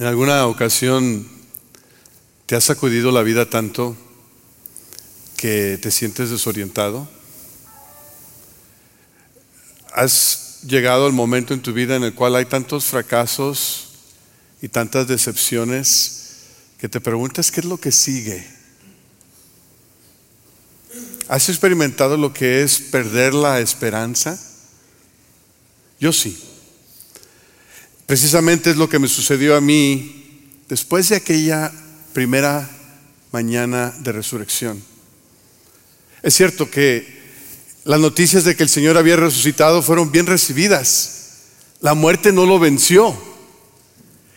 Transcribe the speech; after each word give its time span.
¿En 0.00 0.06
alguna 0.06 0.46
ocasión 0.46 1.28
te 2.46 2.56
ha 2.56 2.60
sacudido 2.62 3.12
la 3.12 3.20
vida 3.20 3.50
tanto 3.50 3.94
que 5.36 5.78
te 5.82 5.90
sientes 5.90 6.30
desorientado? 6.30 7.06
¿Has 9.92 10.60
llegado 10.62 11.04
al 11.04 11.12
momento 11.12 11.52
en 11.52 11.60
tu 11.60 11.74
vida 11.74 11.96
en 11.96 12.04
el 12.04 12.14
cual 12.14 12.34
hay 12.36 12.46
tantos 12.46 12.86
fracasos 12.86 13.88
y 14.62 14.68
tantas 14.68 15.06
decepciones 15.06 16.30
que 16.78 16.88
te 16.88 17.02
preguntas 17.02 17.50
qué 17.50 17.60
es 17.60 17.66
lo 17.66 17.76
que 17.76 17.92
sigue? 17.92 18.48
¿Has 21.28 21.50
experimentado 21.50 22.16
lo 22.16 22.32
que 22.32 22.62
es 22.62 22.78
perder 22.78 23.34
la 23.34 23.60
esperanza? 23.60 24.40
Yo 25.98 26.10
sí. 26.10 26.42
Precisamente 28.10 28.70
es 28.70 28.76
lo 28.76 28.88
que 28.88 28.98
me 28.98 29.06
sucedió 29.06 29.54
a 29.54 29.60
mí 29.60 30.56
después 30.68 31.10
de 31.10 31.14
aquella 31.14 31.70
primera 32.12 32.68
mañana 33.30 33.94
de 34.00 34.10
resurrección. 34.10 34.82
Es 36.20 36.34
cierto 36.34 36.68
que 36.68 37.06
las 37.84 38.00
noticias 38.00 38.42
de 38.42 38.56
que 38.56 38.64
el 38.64 38.68
Señor 38.68 38.98
había 38.98 39.14
resucitado 39.14 39.80
fueron 39.80 40.10
bien 40.10 40.26
recibidas. 40.26 41.36
La 41.82 41.94
muerte 41.94 42.32
no 42.32 42.46
lo 42.46 42.58
venció. 42.58 43.16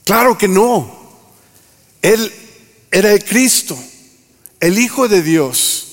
Claro 0.06 0.38
que 0.38 0.48
no. 0.48 1.10
Él 2.04 2.32
era 2.92 3.12
el 3.12 3.26
Cristo, 3.26 3.76
el 4.60 4.78
Hijo 4.78 5.08
de 5.08 5.24
Dios. 5.24 5.88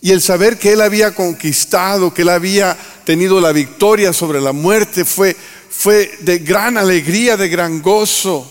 Y 0.00 0.12
el 0.12 0.22
saber 0.22 0.58
que 0.58 0.72
Él 0.72 0.80
había 0.80 1.14
conquistado, 1.14 2.14
que 2.14 2.22
Él 2.22 2.30
había 2.30 2.78
tenido 3.04 3.42
la 3.42 3.52
victoria 3.52 4.14
sobre 4.14 4.40
la 4.40 4.52
muerte, 4.52 5.04
fue, 5.04 5.36
fue 5.70 6.16
de 6.20 6.38
gran 6.38 6.76
alegría, 6.76 7.36
de 7.36 7.48
gran 7.48 7.82
gozo, 7.82 8.46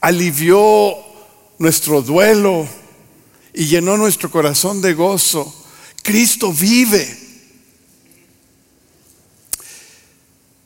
alivió 0.00 0.96
nuestro 1.58 2.02
duelo 2.02 2.66
y 3.52 3.66
llenó 3.66 3.96
nuestro 3.96 4.30
corazón 4.30 4.80
de 4.82 4.94
gozo. 4.94 5.52
Cristo 6.02 6.52
vive. 6.52 7.24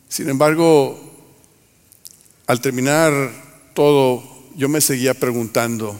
Sin 0.08 0.28
embargo, 0.28 0.98
al 2.46 2.60
terminar 2.60 3.32
todo, 3.74 4.22
yo 4.56 4.68
me 4.68 4.80
seguía 4.80 5.14
preguntando, 5.14 5.98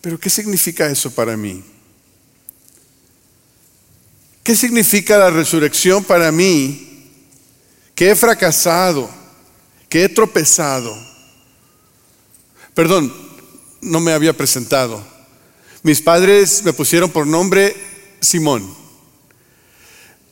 ¿pero 0.00 0.18
qué 0.18 0.30
significa 0.30 0.88
eso 0.88 1.10
para 1.10 1.36
mí? 1.36 1.62
¿Qué 4.42 4.56
significa 4.56 5.18
la 5.18 5.30
resurrección 5.30 6.02
para 6.02 6.32
mí 6.32 6.89
que 8.00 8.12
he 8.12 8.16
fracasado, 8.16 9.10
que 9.90 10.04
he 10.04 10.08
tropezado. 10.08 10.96
Perdón, 12.72 13.14
no 13.82 14.00
me 14.00 14.14
había 14.14 14.34
presentado. 14.34 15.04
Mis 15.82 16.00
padres 16.00 16.64
me 16.64 16.72
pusieron 16.72 17.10
por 17.10 17.26
nombre 17.26 17.76
Simón, 18.22 18.74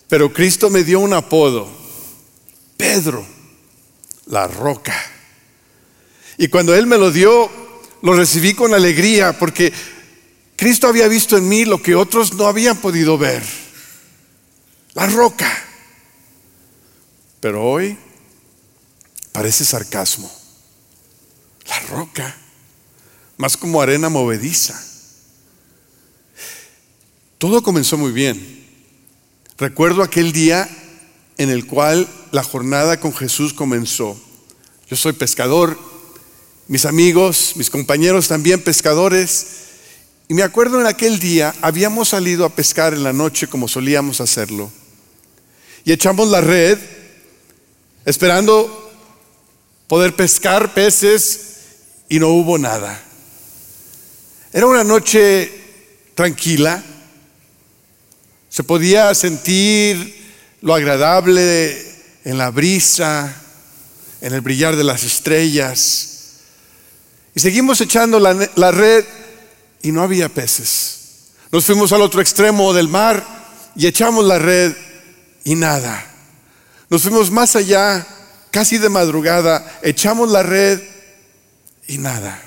pero 0.08 0.33
Cristo 0.33 0.70
me 0.70 0.83
dio 0.83 1.00
un 1.00 1.12
apodo, 1.12 1.69
Pedro, 2.78 3.27
la 4.28 4.46
roca. 4.46 4.98
Y 6.39 6.48
cuando 6.48 6.74
Él 6.74 6.86
me 6.86 6.96
lo 6.96 7.11
dio, 7.11 7.50
lo 8.00 8.14
recibí 8.14 8.55
con 8.55 8.72
alegría 8.72 9.39
porque 9.39 9.74
Cristo 10.56 10.86
había 10.86 11.06
visto 11.06 11.36
en 11.36 11.46
mí 11.46 11.66
lo 11.66 11.83
que 11.83 11.94
otros 11.94 12.33
no 12.33 12.46
habían 12.46 12.78
podido 12.78 13.19
ver, 13.19 13.42
la 14.94 15.05
roca. 15.05 15.66
Pero 17.41 17.64
hoy 17.64 17.97
parece 19.33 19.64
sarcasmo. 19.64 20.31
La 21.67 21.80
roca, 21.80 22.36
más 23.36 23.56
como 23.56 23.80
arena 23.80 24.08
movediza. 24.08 24.83
Todo 27.39 27.62
comenzó 27.62 27.97
muy 27.97 28.11
bien. 28.11 28.67
Recuerdo 29.58 30.02
aquel 30.02 30.33
día 30.33 30.68
en 31.36 31.51
el 31.51 31.67
cual 31.67 32.08
la 32.33 32.42
jornada 32.42 32.98
con 32.98 33.14
Jesús 33.14 33.52
comenzó. 33.52 34.20
Yo 34.90 34.96
soy 34.96 35.13
pescador, 35.13 35.79
mis 36.67 36.84
amigos, 36.84 37.52
mis 37.55 37.70
compañeros 37.70 38.27
también 38.29 38.61
pescadores. 38.61 39.46
Y 40.27 40.34
me 40.34 40.42
acuerdo 40.42 40.80
en 40.80 40.86
aquel 40.86 41.20
día, 41.20 41.55
habíamos 41.63 42.08
salido 42.08 42.45
a 42.45 42.55
pescar 42.55 42.92
en 42.92 43.05
la 43.05 43.13
noche 43.13 43.46
como 43.46 43.68
solíamos 43.68 44.20
hacerlo. 44.20 44.70
Y 45.84 45.92
echamos 45.92 46.29
la 46.29 46.40
red 46.40 46.79
esperando 48.08 48.91
poder 49.86 50.17
pescar 50.17 50.73
peces 50.73 51.41
y 52.08 52.19
no 52.19 52.29
hubo 52.29 52.57
nada. 52.57 52.98
Era 54.51 54.64
una 54.64 54.83
noche 54.83 55.52
tranquila, 56.14 56.83
se 58.48 58.63
podía 58.63 59.14
sentir 59.14 60.33
lo 60.63 60.74
agradable 60.74 61.77
en 62.24 62.39
la 62.39 62.51
brisa, 62.51 63.42
en 64.23 64.33
el 64.33 64.40
brillar 64.40 64.75
de 64.75 64.85
las 64.85 65.05
estrellas. 65.05 66.36
Y 67.35 67.40
seguimos 67.40 67.79
echando 67.83 68.19
la, 68.19 68.48
la, 68.55 68.70
red 68.70 69.05
y 69.83 69.92
no 69.92 70.02
había 70.02 70.30
peces. 70.30 71.27
Nos 71.52 71.67
fuimos 71.67 71.92
al 71.92 72.01
otro 72.01 72.23
extremo 72.23 72.73
del 72.73 72.89
mar 72.89 73.23
y 73.77 73.86
echamos 73.86 74.25
la 74.25 74.39
red 74.39 74.75
y 75.45 75.57
nada. 75.57 76.17
Nos 76.91 77.03
fuimos 77.03 77.31
más 77.31 77.55
allá, 77.55 78.07
casi 78.51 78.79
de 78.79 78.89
madrugada, 78.89 79.81
echamos 79.83 80.31
la 80.31 80.43
red 80.43 80.81
y 81.87 81.99
nada. 81.99 82.43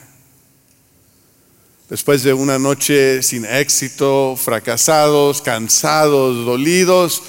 Después 1.89 2.23
de 2.23 2.33
una 2.33 2.57
noche 2.57 3.21
sin 3.21 3.45
éxito, 3.45 4.35
fracasados, 4.35 5.41
cansados, 5.41 6.45
dolidos, 6.45 7.21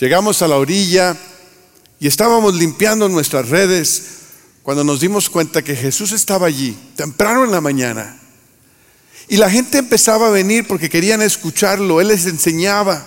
llegamos 0.00 0.40
a 0.40 0.48
la 0.48 0.56
orilla 0.56 1.16
y 2.00 2.06
estábamos 2.06 2.54
limpiando 2.54 3.08
nuestras 3.08 3.48
redes 3.50 4.02
cuando 4.62 4.82
nos 4.82 5.00
dimos 5.00 5.28
cuenta 5.28 5.62
que 5.62 5.76
Jesús 5.76 6.12
estaba 6.12 6.46
allí, 6.46 6.76
temprano 6.96 7.44
en 7.44 7.52
la 7.52 7.60
mañana. 7.60 8.18
Y 9.28 9.36
la 9.36 9.50
gente 9.50 9.78
empezaba 9.78 10.28
a 10.28 10.30
venir 10.30 10.66
porque 10.66 10.88
querían 10.88 11.20
escucharlo, 11.20 12.00
Él 12.00 12.08
les 12.08 12.26
enseñaba. 12.26 13.06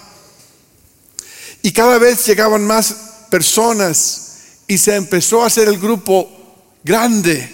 Y 1.61 1.71
cada 1.71 1.97
vez 1.97 2.25
llegaban 2.25 2.65
más 2.65 3.08
personas 3.29 4.29
y 4.67 4.77
se 4.77 4.95
empezó 4.95 5.43
a 5.43 5.47
hacer 5.47 5.67
el 5.67 5.79
grupo 5.79 6.29
grande. 6.83 7.49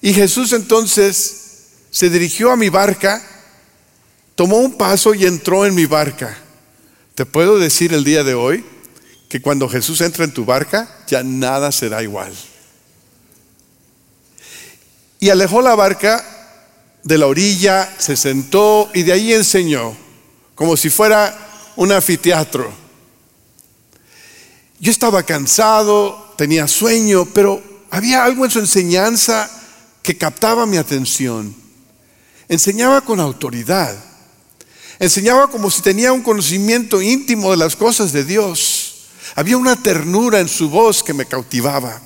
Y 0.00 0.12
Jesús 0.12 0.52
entonces 0.52 1.42
se 1.90 2.10
dirigió 2.10 2.50
a 2.50 2.56
mi 2.56 2.68
barca, 2.68 3.22
tomó 4.34 4.56
un 4.56 4.76
paso 4.76 5.14
y 5.14 5.24
entró 5.24 5.64
en 5.64 5.74
mi 5.74 5.86
barca. 5.86 6.36
Te 7.14 7.26
puedo 7.26 7.58
decir 7.58 7.92
el 7.92 8.02
día 8.02 8.24
de 8.24 8.34
hoy 8.34 8.64
que 9.28 9.40
cuando 9.40 9.68
Jesús 9.68 10.00
entra 10.00 10.24
en 10.24 10.32
tu 10.32 10.44
barca, 10.44 10.88
ya 11.06 11.22
nada 11.22 11.70
será 11.70 12.02
igual. 12.02 12.32
Y 15.20 15.30
alejó 15.30 15.62
la 15.62 15.74
barca 15.74 16.24
de 17.04 17.18
la 17.18 17.26
orilla, 17.26 17.88
se 17.98 18.16
sentó 18.16 18.90
y 18.92 19.02
de 19.04 19.12
ahí 19.12 19.32
enseñó, 19.32 19.96
como 20.54 20.76
si 20.76 20.90
fuera 20.90 21.72
un 21.76 21.92
anfiteatro. 21.92 22.81
Yo 24.82 24.90
estaba 24.90 25.22
cansado, 25.22 26.34
tenía 26.36 26.66
sueño, 26.66 27.24
pero 27.32 27.62
había 27.88 28.24
algo 28.24 28.44
en 28.44 28.50
su 28.50 28.58
enseñanza 28.58 29.48
que 30.02 30.18
captaba 30.18 30.66
mi 30.66 30.76
atención. 30.76 31.54
Enseñaba 32.48 33.00
con 33.02 33.20
autoridad. 33.20 33.96
Enseñaba 34.98 35.46
como 35.46 35.70
si 35.70 35.82
tenía 35.82 36.12
un 36.12 36.22
conocimiento 36.22 37.00
íntimo 37.00 37.52
de 37.52 37.58
las 37.58 37.76
cosas 37.76 38.10
de 38.10 38.24
Dios. 38.24 39.06
Había 39.36 39.56
una 39.56 39.80
ternura 39.80 40.40
en 40.40 40.48
su 40.48 40.68
voz 40.68 41.04
que 41.04 41.14
me 41.14 41.26
cautivaba. 41.26 42.02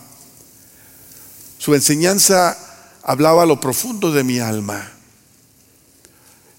Su 1.57 1.75
enseñanza 1.75 2.59
hablaba 3.03 3.45
a 3.45 3.47
lo 3.47 3.59
profundo 3.59 4.13
de 4.13 4.23
mi 4.23 4.39
alma. 4.39 4.93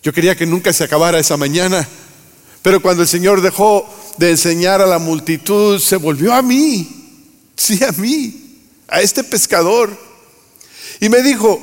Yo 0.01 0.11
quería 0.11 0.35
que 0.35 0.47
nunca 0.47 0.73
se 0.73 0.83
acabara 0.83 1.19
esa 1.19 1.37
mañana, 1.37 1.87
pero 2.63 2.81
cuando 2.81 3.03
el 3.03 3.07
Señor 3.07 3.41
dejó 3.41 3.87
de 4.17 4.31
enseñar 4.31 4.81
a 4.81 4.87
la 4.87 4.99
multitud, 4.99 5.79
se 5.79 5.95
volvió 5.95 6.33
a 6.33 6.41
mí, 6.41 7.49
sí 7.55 7.83
a 7.83 7.91
mí, 7.93 8.63
a 8.87 9.01
este 9.01 9.23
pescador. 9.23 9.95
Y 10.99 11.09
me 11.09 11.21
dijo, 11.21 11.61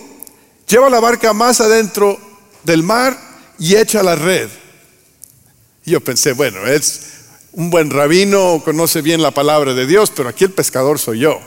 lleva 0.68 0.88
la 0.88 1.00
barca 1.00 1.32
más 1.32 1.60
adentro 1.60 2.18
del 2.62 2.82
mar 2.82 3.18
y 3.58 3.76
echa 3.76 4.02
la 4.02 4.14
red. 4.14 4.48
Y 5.84 5.92
yo 5.92 6.00
pensé, 6.00 6.32
bueno, 6.32 6.66
es 6.66 7.00
un 7.52 7.70
buen 7.70 7.90
rabino, 7.90 8.62
conoce 8.64 9.02
bien 9.02 9.22
la 9.22 9.30
palabra 9.32 9.74
de 9.74 9.86
Dios, 9.86 10.10
pero 10.14 10.28
aquí 10.28 10.44
el 10.44 10.52
pescador 10.52 10.98
soy 10.98 11.20
yo. 11.20 11.40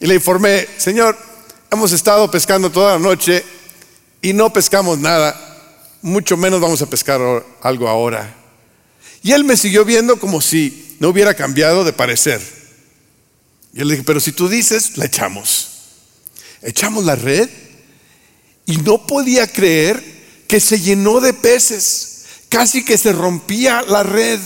Y 0.00 0.06
le 0.06 0.14
informé, 0.14 0.66
Señor, 0.78 1.16
hemos 1.70 1.92
estado 1.92 2.30
pescando 2.30 2.70
toda 2.70 2.94
la 2.94 2.98
noche 2.98 3.44
y 4.20 4.32
no 4.32 4.52
pescamos 4.52 4.98
nada, 4.98 5.38
mucho 6.02 6.36
menos 6.36 6.60
vamos 6.60 6.82
a 6.82 6.86
pescar 6.86 7.20
algo 7.62 7.88
ahora. 7.88 8.41
Y 9.22 9.32
él 9.32 9.44
me 9.44 9.56
siguió 9.56 9.84
viendo 9.84 10.18
como 10.18 10.40
si 10.40 10.96
no 10.98 11.08
hubiera 11.08 11.34
cambiado 11.34 11.84
de 11.84 11.92
parecer. 11.92 12.40
Y 13.72 13.80
él 13.80 13.88
le 13.88 13.94
dije, 13.94 14.04
pero 14.04 14.20
si 14.20 14.32
tú 14.32 14.48
dices, 14.48 14.96
la 14.96 15.06
echamos. 15.06 15.68
echamos 16.62 17.04
la 17.04 17.16
red 17.16 17.48
y 18.66 18.76
no 18.78 19.06
podía 19.06 19.46
creer 19.46 20.02
que 20.46 20.60
se 20.60 20.80
llenó 20.80 21.20
de 21.20 21.32
peces, 21.32 22.24
casi 22.48 22.84
que 22.84 22.98
se 22.98 23.12
rompía 23.12 23.82
la 23.82 24.02
red. 24.02 24.38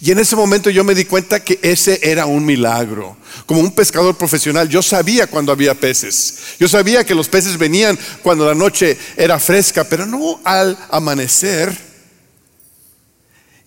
Y 0.00 0.10
en 0.10 0.18
ese 0.18 0.36
momento 0.36 0.70
yo 0.70 0.84
me 0.84 0.94
di 0.94 1.04
cuenta 1.04 1.40
que 1.40 1.58
ese 1.62 2.00
era 2.02 2.26
un 2.26 2.44
milagro. 2.44 3.16
Como 3.46 3.60
un 3.60 3.72
pescador 3.72 4.16
profesional, 4.16 4.68
yo 4.68 4.82
sabía 4.82 5.26
cuando 5.26 5.52
había 5.52 5.74
peces. 5.74 6.38
Yo 6.58 6.68
sabía 6.68 7.04
que 7.04 7.14
los 7.14 7.28
peces 7.28 7.56
venían 7.56 7.98
cuando 8.22 8.46
la 8.46 8.54
noche 8.54 8.98
era 9.16 9.38
fresca, 9.38 9.84
pero 9.84 10.04
no 10.04 10.40
al 10.44 10.78
amanecer. 10.90 11.87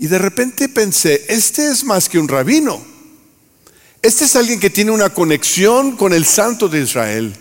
Y 0.01 0.07
de 0.07 0.17
repente 0.17 0.67
pensé, 0.67 1.25
este 1.29 1.69
es 1.69 1.83
más 1.83 2.09
que 2.09 2.17
un 2.17 2.27
rabino. 2.27 2.81
Este 4.01 4.25
es 4.25 4.35
alguien 4.35 4.59
que 4.59 4.71
tiene 4.71 4.89
una 4.89 5.11
conexión 5.11 5.95
con 5.95 6.11
el 6.11 6.25
santo 6.25 6.67
de 6.67 6.81
Israel. 6.81 7.37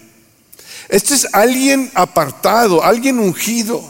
Este 0.91 1.15
es 1.15 1.27
alguien 1.33 1.91
apartado, 1.95 2.85
alguien 2.85 3.19
ungido. 3.19 3.83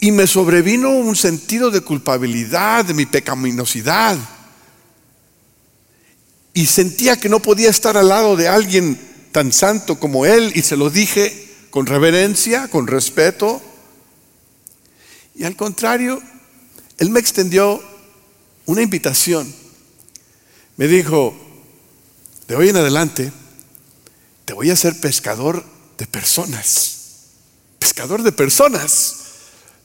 Y 0.00 0.12
me 0.12 0.26
sobrevino 0.26 0.90
un 0.90 1.16
sentido 1.16 1.70
de 1.70 1.80
culpabilidad, 1.80 2.84
de 2.84 2.92
mi 2.92 3.06
pecaminosidad. 3.06 4.18
Y 6.52 6.66
sentía 6.66 7.18
que 7.18 7.30
no 7.30 7.40
podía 7.40 7.70
estar 7.70 7.96
al 7.96 8.10
lado 8.10 8.36
de 8.36 8.48
alguien 8.48 9.00
tan 9.32 9.50
santo 9.50 9.98
como 9.98 10.26
él. 10.26 10.52
Y 10.54 10.60
se 10.60 10.76
lo 10.76 10.90
dije 10.90 11.54
con 11.70 11.86
reverencia, 11.86 12.68
con 12.68 12.86
respeto. 12.86 13.62
Y 15.34 15.44
al 15.44 15.56
contrario, 15.56 16.20
él 16.98 17.10
me 17.10 17.20
extendió 17.20 17.82
una 18.66 18.82
invitación. 18.82 19.52
Me 20.76 20.86
dijo, 20.86 21.34
de 22.48 22.56
hoy 22.56 22.68
en 22.68 22.76
adelante, 22.76 23.32
te 24.44 24.52
voy 24.52 24.70
a 24.70 24.76
ser 24.76 25.00
pescador 25.00 25.64
de 25.98 26.06
personas. 26.06 26.98
Pescador 27.78 28.22
de 28.22 28.32
personas. 28.32 29.16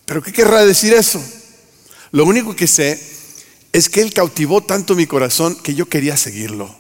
Pero 0.05 0.21
¿qué 0.21 0.31
querrá 0.31 0.65
decir 0.65 0.93
eso? 0.93 1.21
Lo 2.11 2.25
único 2.25 2.55
que 2.55 2.67
sé 2.67 3.01
es 3.73 3.89
que 3.89 4.01
Él 4.01 4.13
cautivó 4.13 4.61
tanto 4.61 4.95
mi 4.95 5.07
corazón 5.07 5.55
que 5.55 5.75
yo 5.75 5.87
quería 5.87 6.17
seguirlo. 6.17 6.73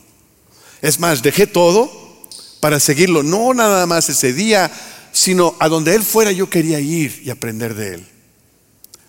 Es 0.81 0.99
más, 0.99 1.21
dejé 1.21 1.47
todo 1.47 1.91
para 2.59 2.79
seguirlo, 2.79 3.23
no 3.23 3.53
nada 3.53 3.85
más 3.85 4.09
ese 4.09 4.33
día, 4.33 4.71
sino 5.11 5.55
a 5.59 5.67
donde 5.67 5.95
Él 5.95 6.03
fuera 6.03 6.31
yo 6.31 6.49
quería 6.49 6.79
ir 6.79 7.21
y 7.23 7.29
aprender 7.29 7.75
de 7.75 7.95
Él. 7.95 8.07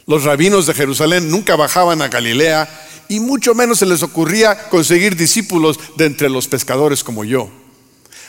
Los 0.08 0.25
rabinos 0.25 0.66
de 0.66 0.72
Jerusalén 0.72 1.31
nunca 1.31 1.55
bajaban 1.55 2.00
a 2.00 2.08
Galilea 2.08 2.66
y 3.08 3.20
mucho 3.20 3.55
menos 3.55 3.78
se 3.78 3.84
les 3.84 4.02
ocurría 4.02 4.70
conseguir 4.70 5.16
discípulos 5.16 5.78
de 5.99 6.06
entre 6.06 6.31
los 6.31 6.49
pescadores 6.49 7.05
como 7.05 7.25
yo. 7.25 7.50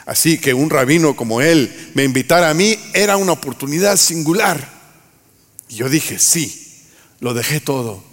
Así 0.06 0.40
que 0.40 0.54
un 0.54 0.70
rabino 0.70 1.16
como 1.16 1.40
él 1.40 1.74
me 1.94 2.04
invitara 2.04 2.50
a 2.50 2.54
mí 2.54 2.78
era 2.94 3.16
una 3.16 3.32
oportunidad 3.32 3.96
singular. 3.96 4.70
Y 5.70 5.76
yo 5.76 5.88
dije, 5.88 6.20
sí, 6.20 6.84
lo 7.22 7.34
dejé 7.34 7.62
todo. 7.62 8.04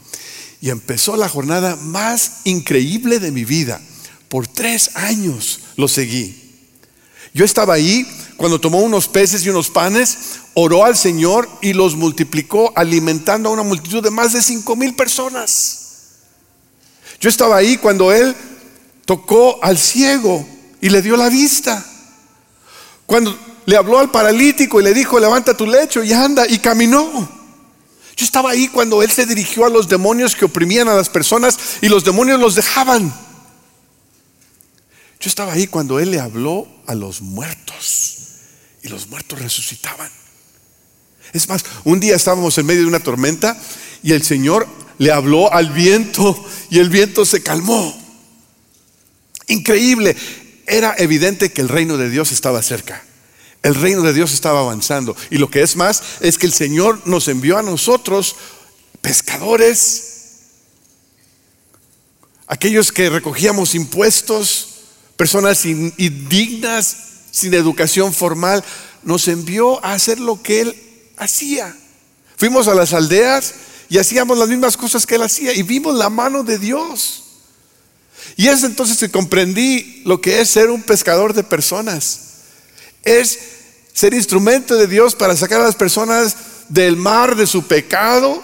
Y 0.61 0.71
empezó 0.71 1.17
la 1.17 1.29
jornada 1.29 1.75
más 1.75 2.43
increíble 2.45 3.19
de 3.19 3.33
mi 3.33 3.45
vida. 3.45 3.81
Por 4.29 4.47
tres 4.47 4.95
años 4.95 5.63
lo 5.75 5.89
seguí. 5.89 6.53
Yo 7.35 7.45
estaba 7.45 7.75
ahí 7.75 8.07
cuando 8.37 8.61
tomó 8.61 8.79
unos 8.79 9.09
peces 9.09 9.45
y 9.45 9.51
unos 9.51 9.71
panes, 9.71 10.19
oró 10.59 10.87
al 10.87 10.97
Señor 10.97 11.49
y 11.61 11.75
los 11.75 11.97
multiplicó, 11.97 12.73
alimentando 12.75 13.51
a 13.51 13.53
una 13.53 13.63
multitud 13.63 14.03
de 14.03 14.11
más 14.11 14.33
de 14.33 14.43
cinco 14.43 14.75
mil 14.75 14.95
personas. 14.97 15.83
Yo 17.21 17.29
estaba 17.29 17.59
ahí 17.59 17.77
cuando 17.77 18.11
Él 18.11 18.35
tocó 19.05 19.63
al 19.63 19.77
ciego 19.77 20.49
y 20.81 20.89
le 20.89 21.03
dio 21.03 21.15
la 21.19 21.29
vista. 21.29 21.85
Cuando 23.05 23.39
le 23.67 23.77
habló 23.77 23.99
al 23.99 24.11
paralítico 24.11 24.81
y 24.81 24.85
le 24.85 24.95
dijo, 24.95 25.21
levanta 25.21 25.55
tu 25.55 25.67
lecho 25.67 26.03
y 26.03 26.15
anda, 26.15 26.49
y 26.49 26.59
caminó. 26.59 27.29
Yo 28.17 28.25
estaba 28.25 28.53
ahí 28.53 28.69
cuando 28.69 29.03
Él 29.03 29.11
se 29.11 29.27
dirigió 29.27 29.67
a 29.67 29.71
los 29.71 29.89
demonios 29.89 30.35
que 30.35 30.47
oprimían 30.47 30.89
a 30.89 30.95
las 30.95 31.11
personas 31.11 31.59
y 31.83 31.91
los 31.91 32.03
demonios 32.03 32.41
los 32.41 32.55
dejaban. 32.55 33.13
Yo 35.21 35.29
estaba 35.29 35.53
ahí 35.53 35.67
cuando 35.67 36.01
Él 36.01 36.13
le 36.13 36.21
habló 36.21 36.67
a 36.87 36.95
los 36.95 37.21
muertos 37.21 38.17
y 38.83 38.89
los 38.89 39.09
muertos 39.09 39.39
resucitaban. 39.39 40.11
Es 41.33 41.49
más, 41.49 41.65
un 41.85 42.01
día 42.01 42.17
estábamos 42.17 42.57
en 42.59 42.67
medio 42.67 42.83
de 42.83 42.89
una 42.89 43.01
tormenta 43.01 43.61
y 44.03 44.13
el 44.13 44.23
Señor 44.23 44.67
le 44.99 45.13
habló 45.13 45.53
al 45.53 45.71
viento 45.71 46.45
y 46.71 46.79
el 46.79 46.91
viento 46.91 47.25
se 47.25 47.43
calmó. 47.43 47.97
Increíble. 49.49 50.17
Era 50.67 50.95
evidente 50.99 51.53
que 51.53 51.61
el 51.61 51.69
reino 51.69 51.97
de 51.97 52.11
Dios 52.11 52.33
estaba 52.33 52.63
cerca. 52.63 53.05
El 53.63 53.75
reino 53.75 54.03
de 54.03 54.13
Dios 54.13 54.33
estaba 54.33 54.61
avanzando. 54.61 55.17
Y 55.31 55.39
lo 55.39 55.51
que 55.51 55.63
es 55.63 55.77
más 55.77 56.03
es 56.21 56.39
que 56.39 56.47
el 56.47 56.53
Señor 56.53 57.03
nos 57.07 57.29
envió 57.29 57.59
a 57.59 57.63
nosotros, 57.63 58.37
pescadores, 59.01 60.07
aquellos 62.47 62.93
que 62.93 63.11
recogíamos 63.11 63.75
impuestos, 63.75 64.69
personas 65.17 65.65
indignas, 65.65 66.97
sin 67.31 67.55
educación 67.55 68.13
formal, 68.13 68.65
nos 69.03 69.29
envió 69.29 69.85
a 69.85 69.93
hacer 69.93 70.19
lo 70.19 70.43
que 70.43 70.63
Él 70.63 70.86
hacía. 71.17 71.77
Fuimos 72.37 72.69
a 72.69 72.75
las 72.75 72.93
aldeas 72.93 73.55
y 73.89 73.99
hacíamos 73.99 74.37
las 74.39 74.49
mismas 74.49 74.77
cosas 74.77 75.07
que 75.07 75.15
Él 75.15 75.23
hacía 75.23 75.53
y 75.53 75.63
vimos 75.63 75.95
la 75.95 76.11
mano 76.11 76.43
de 76.43 76.59
Dios. 76.59 77.25
Y 78.37 78.49
es 78.49 78.65
entonces 78.65 78.99
que 78.99 79.11
comprendí 79.11 80.03
lo 80.05 80.21
que 80.21 80.41
es 80.41 80.51
ser 80.51 80.71
un 80.71 80.83
pescador 80.83 81.33
de 81.33 81.45
personas. 81.45 82.21
Es 83.03 83.39
ser 83.93 84.13
instrumento 84.13 84.77
de 84.77 84.87
Dios 84.87 85.15
para 85.15 85.37
sacar 85.37 85.61
a 85.61 85.65
las 85.65 85.77
personas 85.77 86.37
del 86.69 86.97
mar 86.97 87.37
de 87.37 87.47
su 87.47 87.67
pecado 87.67 88.43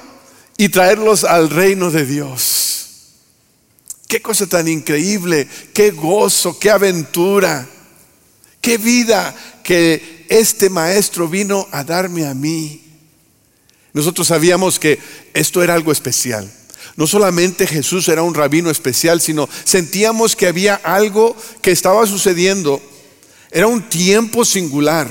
y 0.56 0.68
traerlos 0.68 1.25
al 1.25 1.50
reino 1.50 1.90
de 1.90 2.06
Dios. 2.06 2.86
Qué 4.08 4.22
cosa 4.22 4.46
tan 4.46 4.68
increíble, 4.68 5.48
qué 5.75 5.90
gozo, 5.90 6.58
qué 6.58 6.70
aventura, 6.70 7.68
qué 8.62 8.79
vida 8.79 9.35
que 9.62 10.25
este 10.31 10.70
maestro 10.70 11.29
vino 11.29 11.69
a 11.73 11.85
darme 11.85 12.26
a 12.26 12.32
mí. 12.32 12.81
Nosotros 13.93 14.29
sabíamos 14.29 14.79
que 14.79 14.99
esto 15.35 15.62
era 15.62 15.75
algo 15.75 15.93
especial. 15.93 16.50
No 16.97 17.06
solamente 17.06 17.67
Jesús 17.67 18.09
era 18.09 18.23
un 18.23 18.35
rabino 18.35 18.70
especial, 18.70 19.20
sino 19.20 19.49
sentíamos 19.64 20.37
que 20.37 20.47
había 20.47 20.76
algo 20.76 21.37
que 21.61 21.70
estaba 21.73 22.06
sucediendo. 22.06 22.81
Era 23.50 23.67
un 23.67 23.88
tiempo 23.88 24.44
singular. 24.44 25.09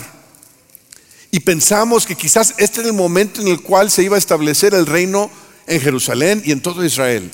Y 1.29 1.41
pensamos 1.41 2.05
que 2.05 2.15
quizás 2.15 2.55
este 2.57 2.81
era 2.81 2.89
el 2.89 2.95
momento 2.95 3.41
en 3.41 3.47
el 3.47 3.61
cual 3.61 3.91
se 3.91 4.03
iba 4.03 4.15
a 4.15 4.19
establecer 4.19 4.73
el 4.73 4.85
reino 4.85 5.29
en 5.67 5.79
Jerusalén 5.79 6.41
y 6.45 6.51
en 6.51 6.61
todo 6.61 6.83
Israel. 6.83 7.31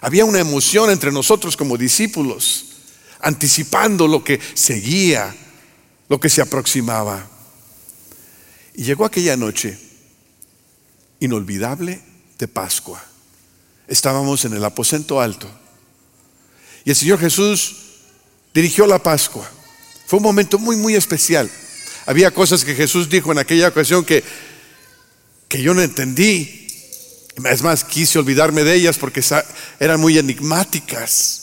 Había 0.00 0.24
una 0.24 0.38
emoción 0.40 0.90
entre 0.90 1.12
nosotros 1.12 1.56
como 1.56 1.76
discípulos, 1.76 2.69
anticipando 3.22 4.06
lo 4.08 4.24
que 4.24 4.40
seguía, 4.54 5.34
lo 6.08 6.18
que 6.18 6.28
se 6.28 6.42
aproximaba. 6.42 7.28
Y 8.74 8.84
llegó 8.84 9.04
aquella 9.04 9.36
noche 9.36 9.78
inolvidable 11.20 12.00
de 12.38 12.48
Pascua. 12.48 13.02
Estábamos 13.86 14.44
en 14.44 14.54
el 14.54 14.64
aposento 14.64 15.20
alto. 15.20 15.50
Y 16.84 16.90
el 16.90 16.96
Señor 16.96 17.18
Jesús 17.20 17.76
dirigió 18.54 18.86
la 18.86 19.02
Pascua. 19.02 19.48
Fue 20.06 20.18
un 20.18 20.22
momento 20.24 20.58
muy, 20.58 20.76
muy 20.76 20.94
especial. 20.94 21.50
Había 22.06 22.32
cosas 22.32 22.64
que 22.64 22.74
Jesús 22.74 23.08
dijo 23.08 23.30
en 23.32 23.38
aquella 23.38 23.68
ocasión 23.68 24.04
que, 24.04 24.24
que 25.48 25.62
yo 25.62 25.74
no 25.74 25.82
entendí. 25.82 26.66
Es 27.44 27.62
más, 27.62 27.84
quise 27.84 28.18
olvidarme 28.18 28.64
de 28.64 28.74
ellas 28.74 28.98
porque 28.98 29.22
eran 29.78 30.00
muy 30.00 30.18
enigmáticas. 30.18 31.39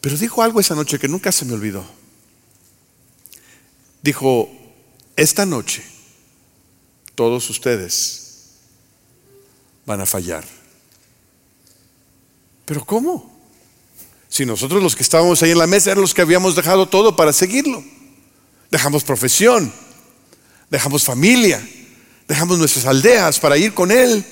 Pero 0.00 0.16
dijo 0.16 0.42
algo 0.42 0.60
esa 0.60 0.74
noche 0.74 0.98
que 0.98 1.08
nunca 1.08 1.30
se 1.32 1.44
me 1.44 1.52
olvidó. 1.52 1.84
Dijo, 4.02 4.50
esta 5.16 5.44
noche 5.44 5.84
todos 7.14 7.50
ustedes 7.50 8.20
van 9.84 10.00
a 10.00 10.06
fallar. 10.06 10.44
¿Pero 12.64 12.84
cómo? 12.84 13.38
Si 14.28 14.46
nosotros 14.46 14.82
los 14.82 14.94
que 14.94 15.02
estábamos 15.02 15.42
ahí 15.42 15.50
en 15.50 15.58
la 15.58 15.66
mesa 15.66 15.90
eran 15.90 16.02
los 16.02 16.14
que 16.14 16.22
habíamos 16.22 16.54
dejado 16.54 16.88
todo 16.88 17.16
para 17.16 17.32
seguirlo. 17.32 17.82
Dejamos 18.70 19.02
profesión, 19.02 19.72
dejamos 20.70 21.04
familia, 21.04 21.60
dejamos 22.28 22.58
nuestras 22.58 22.86
aldeas 22.86 23.40
para 23.40 23.58
ir 23.58 23.74
con 23.74 23.90
Él. 23.90 24.24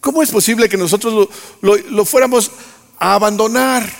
¿Cómo 0.00 0.22
es 0.22 0.30
posible 0.30 0.68
que 0.68 0.78
nosotros 0.78 1.28
lo, 1.60 2.04
fuéramos 2.06 2.50
a 2.98 3.14
abandonar? 3.14 3.90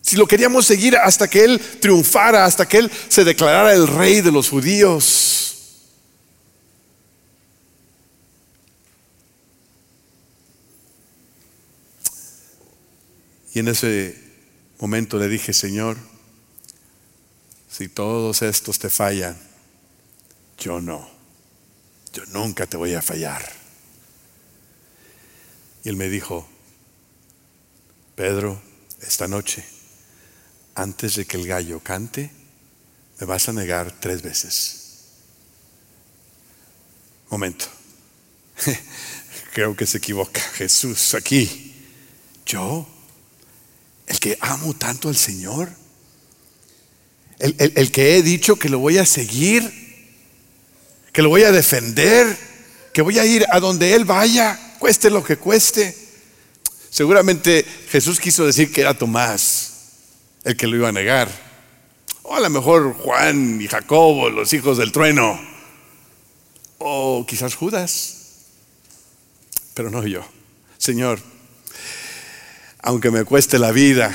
Si 0.00 0.16
lo 0.16 0.26
queríamos 0.26 0.66
seguir 0.66 0.96
hasta 0.96 1.28
que 1.28 1.44
Él 1.44 1.60
triunfara, 1.80 2.44
hasta 2.44 2.68
que 2.68 2.78
Él 2.78 2.90
se 3.08 3.24
declarara 3.24 3.72
el 3.72 3.86
rey 3.86 4.20
de 4.20 4.30
los 4.30 4.50
judíos. 4.50 5.34
Y 13.54 13.60
en 13.60 13.68
ese 13.68 14.18
momento 14.78 15.16
le 15.18 15.28
dije, 15.28 15.52
Señor, 15.52 15.96
si 17.70 17.88
todos 17.88 18.42
estos 18.42 18.78
te 18.78 18.90
fallan, 18.90 19.36
yo 20.58 20.80
no, 20.80 21.08
yo 22.12 22.24
nunca 22.26 22.66
te 22.66 22.76
voy 22.76 22.94
a 22.94 23.02
fallar. 23.02 23.44
Y 25.84 25.88
él 25.88 25.96
me 25.96 26.08
dijo, 26.08 26.48
Pedro, 28.14 28.60
esta 29.00 29.26
noche, 29.26 29.64
antes 30.74 31.16
de 31.16 31.24
que 31.24 31.36
el 31.36 31.46
gallo 31.46 31.80
cante, 31.80 32.30
me 33.18 33.26
vas 33.26 33.48
a 33.48 33.52
negar 33.52 33.92
tres 34.00 34.22
veces. 34.22 34.84
Momento. 37.28 37.66
Creo 39.52 39.74
que 39.76 39.86
se 39.86 39.98
equivoca 39.98 40.40
Jesús 40.40 41.14
aquí. 41.14 41.74
Yo, 42.46 42.86
el 44.06 44.20
que 44.20 44.38
amo 44.40 44.74
tanto 44.74 45.08
al 45.08 45.16
Señor, 45.16 45.70
el, 47.40 47.56
el, 47.58 47.90
que 47.90 48.16
he 48.16 48.22
dicho 48.22 48.56
que 48.56 48.68
lo 48.68 48.78
voy 48.78 48.98
a 48.98 49.06
seguir, 49.06 49.62
que 51.12 51.22
lo 51.22 51.30
voy 51.30 51.42
a 51.42 51.50
defender, 51.50 52.36
que 52.92 53.02
voy 53.02 53.18
a 53.18 53.26
ir 53.26 53.44
a 53.50 53.58
donde 53.58 53.94
Él 53.94 54.04
vaya, 54.04 54.76
cueste 54.78 55.10
lo 55.10 55.24
que 55.24 55.36
cueste. 55.36 56.03
Seguramente 56.94 57.66
Jesús 57.88 58.20
quiso 58.20 58.46
decir 58.46 58.70
que 58.70 58.80
era 58.80 58.96
Tomás 58.96 59.72
el 60.44 60.56
que 60.56 60.68
lo 60.68 60.76
iba 60.76 60.90
a 60.90 60.92
negar. 60.92 61.28
O 62.22 62.36
a 62.36 62.40
lo 62.40 62.48
mejor 62.50 62.94
Juan 62.94 63.60
y 63.60 63.66
Jacobo, 63.66 64.30
los 64.30 64.52
hijos 64.52 64.78
del 64.78 64.92
trueno. 64.92 65.36
O 66.78 67.26
quizás 67.26 67.56
Judas. 67.56 68.44
Pero 69.74 69.90
no 69.90 70.06
yo. 70.06 70.24
Señor, 70.78 71.18
aunque 72.78 73.10
me 73.10 73.24
cueste 73.24 73.58
la 73.58 73.72
vida, 73.72 74.14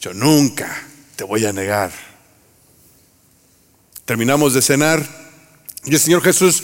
yo 0.00 0.14
nunca 0.14 0.80
te 1.16 1.24
voy 1.24 1.46
a 1.46 1.52
negar. 1.52 1.90
Terminamos 4.04 4.54
de 4.54 4.62
cenar 4.62 5.04
y 5.84 5.94
el 5.94 5.98
Señor 5.98 6.22
Jesús 6.22 6.62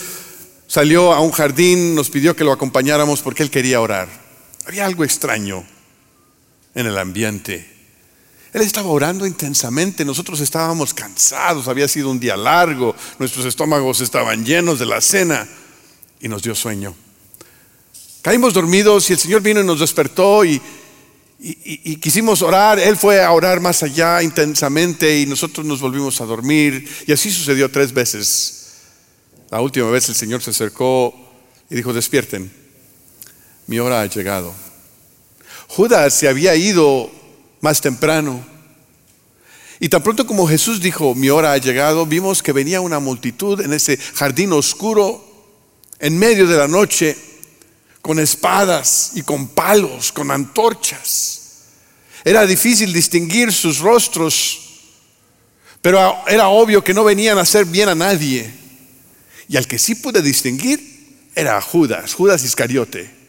salió 0.68 1.12
a 1.12 1.18
un 1.18 1.32
jardín, 1.32 1.96
nos 1.96 2.08
pidió 2.08 2.36
que 2.36 2.44
lo 2.44 2.52
acompañáramos 2.52 3.20
porque 3.20 3.42
Él 3.42 3.50
quería 3.50 3.80
orar. 3.80 4.23
Había 4.66 4.86
algo 4.86 5.04
extraño 5.04 5.64
en 6.74 6.86
el 6.86 6.96
ambiente. 6.98 7.70
Él 8.52 8.62
estaba 8.62 8.88
orando 8.88 9.26
intensamente, 9.26 10.04
nosotros 10.04 10.40
estábamos 10.40 10.94
cansados, 10.94 11.66
había 11.66 11.88
sido 11.88 12.10
un 12.10 12.20
día 12.20 12.36
largo, 12.36 12.94
nuestros 13.18 13.44
estómagos 13.46 14.00
estaban 14.00 14.44
llenos 14.44 14.78
de 14.78 14.86
la 14.86 15.00
cena 15.00 15.46
y 16.20 16.28
nos 16.28 16.42
dio 16.42 16.54
sueño. 16.54 16.94
Caímos 18.22 18.54
dormidos 18.54 19.10
y 19.10 19.14
el 19.14 19.18
Señor 19.18 19.42
vino 19.42 19.60
y 19.60 19.64
nos 19.64 19.80
despertó 19.80 20.44
y, 20.44 20.62
y, 21.38 21.96
quisimos 21.96 22.40
orar. 22.40 22.78
Él 22.78 22.96
fue 22.96 23.22
a 23.22 23.30
orar 23.32 23.60
más 23.60 23.82
allá 23.82 24.22
intensamente 24.22 25.20
y 25.20 25.26
nosotros 25.26 25.66
nos 25.66 25.80
volvimos 25.80 26.20
a 26.22 26.24
dormir. 26.24 26.88
Y 27.06 27.12
así 27.12 27.30
sucedió 27.30 27.70
tres 27.70 27.92
veces. 27.92 28.76
La 29.50 29.60
última 29.60 29.90
vez 29.90 30.08
el 30.08 30.14
Señor 30.14 30.42
se 30.42 30.50
acercó 30.50 31.14
y 31.68 31.74
dijo, 31.74 31.92
despierten, 31.92 32.50
mi 33.66 33.78
hora 33.78 34.02
ha 34.02 34.06
llegado. 34.06 34.54
Judas 35.68 36.14
se 36.14 36.28
había 36.28 36.54
ido 36.54 37.10
más 37.60 37.80
temprano. 37.80 38.44
Y 39.80 39.88
tan 39.88 40.02
pronto 40.02 40.26
como 40.26 40.46
Jesús 40.46 40.80
dijo, 40.80 41.14
mi 41.14 41.30
hora 41.30 41.52
ha 41.52 41.58
llegado, 41.58 42.06
vimos 42.06 42.42
que 42.42 42.52
venía 42.52 42.80
una 42.80 43.00
multitud 43.00 43.60
en 43.60 43.72
ese 43.72 43.96
jardín 43.96 44.52
oscuro, 44.52 45.24
en 45.98 46.18
medio 46.18 46.46
de 46.46 46.56
la 46.56 46.68
noche, 46.68 47.16
con 48.00 48.18
espadas 48.18 49.12
y 49.14 49.22
con 49.22 49.48
palos, 49.48 50.12
con 50.12 50.30
antorchas. 50.30 51.40
Era 52.24 52.46
difícil 52.46 52.92
distinguir 52.92 53.52
sus 53.52 53.78
rostros, 53.78 54.60
pero 55.82 55.98
era 56.26 56.48
obvio 56.48 56.84
que 56.84 56.94
no 56.94 57.04
venían 57.04 57.38
a 57.38 57.42
hacer 57.42 57.64
bien 57.64 57.88
a 57.88 57.94
nadie. 57.94 58.50
Y 59.48 59.56
al 59.56 59.66
que 59.66 59.78
sí 59.78 59.94
pude 59.94 60.22
distinguir 60.22 61.28
era 61.34 61.60
Judas, 61.60 62.14
Judas 62.14 62.44
Iscariote. 62.44 63.23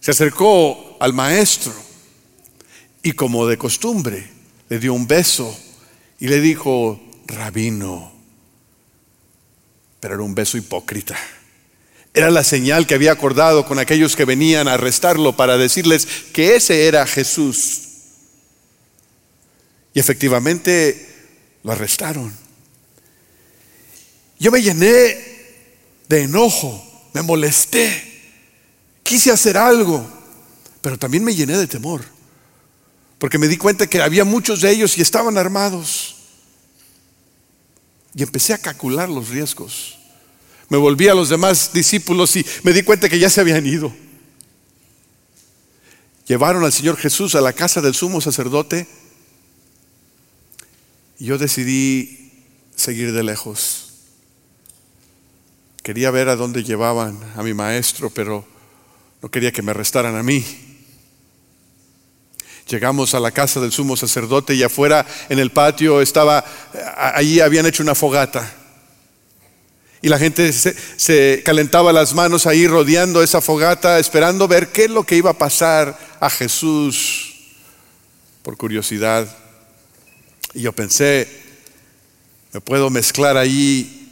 Se 0.00 0.12
acercó 0.12 0.96
al 0.98 1.12
maestro 1.12 1.72
y 3.02 3.12
como 3.12 3.46
de 3.46 3.58
costumbre, 3.58 4.28
le 4.68 4.78
dio 4.78 4.94
un 4.94 5.06
beso 5.06 5.58
y 6.18 6.28
le 6.28 6.40
dijo, 6.40 7.00
rabino. 7.26 8.12
Pero 10.00 10.14
era 10.14 10.22
un 10.22 10.34
beso 10.34 10.56
hipócrita. 10.56 11.18
Era 12.12 12.30
la 12.30 12.42
señal 12.42 12.86
que 12.86 12.94
había 12.94 13.12
acordado 13.12 13.66
con 13.66 13.78
aquellos 13.78 14.16
que 14.16 14.24
venían 14.24 14.68
a 14.68 14.74
arrestarlo 14.74 15.36
para 15.36 15.56
decirles 15.56 16.06
que 16.32 16.56
ese 16.56 16.86
era 16.86 17.06
Jesús. 17.06 17.82
Y 19.94 20.00
efectivamente 20.00 21.08
lo 21.62 21.72
arrestaron. 21.72 22.34
Yo 24.38 24.50
me 24.50 24.62
llené 24.62 25.16
de 26.08 26.22
enojo, 26.22 26.82
me 27.12 27.22
molesté, 27.22 28.09
quise 29.10 29.32
hacer 29.32 29.58
algo, 29.58 30.08
pero 30.80 30.96
también 30.96 31.24
me 31.24 31.34
llené 31.34 31.58
de 31.58 31.66
temor 31.66 32.04
porque 33.18 33.38
me 33.38 33.48
di 33.48 33.56
cuenta 33.56 33.88
que 33.88 34.00
había 34.00 34.24
muchos 34.24 34.60
de 34.60 34.70
ellos 34.70 34.96
y 34.96 35.02
estaban 35.02 35.36
armados. 35.36 36.16
Y 38.14 38.22
empecé 38.22 38.54
a 38.54 38.58
calcular 38.58 39.08
los 39.08 39.28
riesgos. 39.28 39.98
Me 40.68 40.78
volví 40.78 41.08
a 41.08 41.14
los 41.14 41.28
demás 41.28 41.72
discípulos 41.74 42.34
y 42.36 42.46
me 42.62 42.72
di 42.72 42.82
cuenta 42.82 43.08
que 43.08 43.18
ya 43.18 43.28
se 43.28 43.40
habían 43.40 43.66
ido. 43.66 43.92
Llevaron 46.26 46.64
al 46.64 46.72
Señor 46.72 46.96
Jesús 46.96 47.34
a 47.34 47.40
la 47.40 47.52
casa 47.52 47.82
del 47.82 47.94
sumo 47.94 48.20
sacerdote 48.20 48.88
y 51.18 51.26
yo 51.26 51.36
decidí 51.36 52.32
seguir 52.74 53.12
de 53.12 53.24
lejos. 53.24 53.92
Quería 55.82 56.10
ver 56.10 56.28
a 56.28 56.36
dónde 56.36 56.62
llevaban 56.62 57.18
a 57.36 57.42
mi 57.42 57.52
maestro, 57.52 58.08
pero 58.08 58.46
no 59.22 59.30
quería 59.30 59.52
que 59.52 59.62
me 59.62 59.70
arrestaran 59.70 60.16
a 60.16 60.22
mí. 60.22 60.44
Llegamos 62.68 63.14
a 63.14 63.20
la 63.20 63.32
casa 63.32 63.60
del 63.60 63.72
sumo 63.72 63.96
sacerdote 63.96 64.54
y 64.54 64.62
afuera 64.62 65.04
en 65.28 65.38
el 65.38 65.50
patio 65.50 66.00
estaba, 66.00 66.44
allí 66.96 67.40
habían 67.40 67.66
hecho 67.66 67.82
una 67.82 67.94
fogata. 67.94 68.54
Y 70.02 70.08
la 70.08 70.18
gente 70.18 70.50
se, 70.52 71.42
calentaba 71.42 71.92
las 71.92 72.14
manos 72.14 72.46
ahí 72.46 72.66
rodeando 72.66 73.22
esa 73.22 73.40
fogata, 73.40 73.98
esperando 73.98 74.48
ver 74.48 74.68
qué 74.68 74.84
es 74.84 74.90
lo 74.90 75.04
que 75.04 75.16
iba 75.16 75.30
a 75.30 75.38
pasar 75.38 75.98
a 76.20 76.30
Jesús, 76.30 77.34
por 78.42 78.56
curiosidad. 78.56 79.28
Y 80.54 80.62
yo 80.62 80.72
pensé, 80.72 81.28
me 82.52 82.60
puedo 82.60 82.88
mezclar 82.88 83.36
ahí 83.36 84.10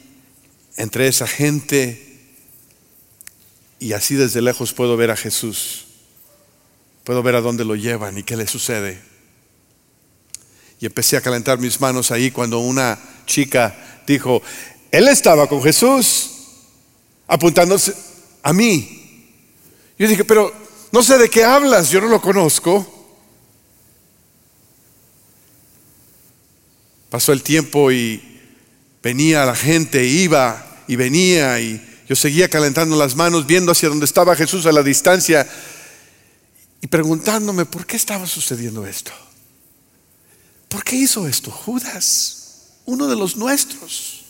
entre 0.77 1.07
esa 1.07 1.25
gente 1.25 2.08
y 3.79 3.93
así 3.93 4.15
desde 4.15 4.41
lejos 4.41 4.73
puedo 4.73 4.97
ver 4.97 5.11
a 5.11 5.15
Jesús. 5.15 5.85
Puedo 7.03 7.23
ver 7.23 7.35
a 7.35 7.41
dónde 7.41 7.65
lo 7.65 7.75
llevan 7.75 8.17
y 8.17 8.23
qué 8.23 8.35
le 8.35 8.45
sucede. 8.45 9.01
Y 10.79 10.85
empecé 10.85 11.17
a 11.17 11.21
calentar 11.21 11.57
mis 11.57 11.79
manos 11.79 12.11
ahí 12.11 12.31
cuando 12.31 12.59
una 12.59 12.99
chica 13.25 14.01
dijo, 14.05 14.41
él 14.91 15.07
estaba 15.07 15.47
con 15.47 15.63
Jesús, 15.63 16.29
apuntándose 17.27 17.93
a 18.43 18.53
mí. 18.53 19.25
Yo 19.97 20.07
dije, 20.07 20.23
pero 20.23 20.53
no 20.91 21.03
sé 21.03 21.17
de 21.17 21.29
qué 21.29 21.43
hablas, 21.43 21.89
yo 21.89 22.01
no 22.01 22.07
lo 22.07 22.21
conozco. 22.21 22.95
Pasó 27.09 27.33
el 27.33 27.41
tiempo 27.41 27.91
y 27.91 28.39
venía 29.01 29.45
la 29.45 29.55
gente, 29.55 30.05
iba 30.05 30.83
y 30.87 30.95
venía 30.95 31.59
y 31.59 31.88
yo 32.09 32.15
seguía 32.15 32.49
calentando 32.49 32.97
las 32.97 33.15
manos, 33.15 33.45
viendo 33.45 33.71
hacia 33.71 33.87
donde 33.87 34.05
estaba 34.05 34.35
Jesús 34.35 34.65
a 34.65 34.71
la 34.71 34.81
distancia 34.81 35.47
y 36.81 36.87
preguntándome 36.87 37.65
por 37.65 37.85
qué 37.85 37.95
estaba 37.97 38.25
sucediendo 38.25 38.87
esto. 38.87 39.11
¿Por 40.69 40.83
qué 40.83 40.95
hizo 40.95 41.27
esto 41.27 41.51
Judas, 41.51 42.63
uno 42.85 43.07
de 43.07 43.15
los 43.15 43.35
nuestros? 43.35 44.25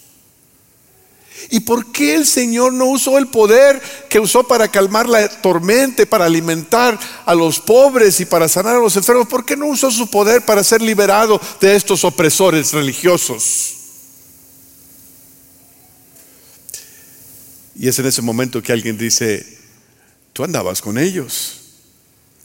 ¿Y 1.52 1.62
por 1.62 1.94
qué 1.94 2.16
el 2.16 2.28
Señor 2.28 2.74
no 2.74 2.84
usó 2.84 3.18
el 3.18 3.28
poder 3.28 3.82
que 4.10 4.20
usó 4.20 4.46
para 4.46 4.68
calmar 4.68 5.08
la 5.08 5.30
tormenta, 5.42 6.06
para 6.06 6.26
alimentar 6.26 7.00
a 7.26 7.34
los 7.34 7.62
pobres 7.62 8.20
y 8.20 8.26
para 8.26 8.50
sanar 8.50 8.76
a 8.76 8.80
los 8.80 8.98
enfermos? 8.98 9.30
¿Por 9.30 9.46
qué 9.46 9.56
no 9.56 9.68
usó 9.68 9.90
su 9.90 10.10
poder 10.10 10.44
para 10.44 10.66
ser 10.66 10.82
liberado 10.82 11.40
de 11.62 11.78
estos 11.78 12.04
opresores 12.04 12.74
religiosos? 12.74 13.79
Y 17.80 17.88
es 17.88 17.98
en 17.98 18.06
ese 18.06 18.22
momento 18.22 18.62
que 18.62 18.74
alguien 18.74 18.98
dice, 18.98 19.58
tú 20.34 20.44
andabas 20.44 20.82
con 20.82 20.98
ellos. 20.98 21.62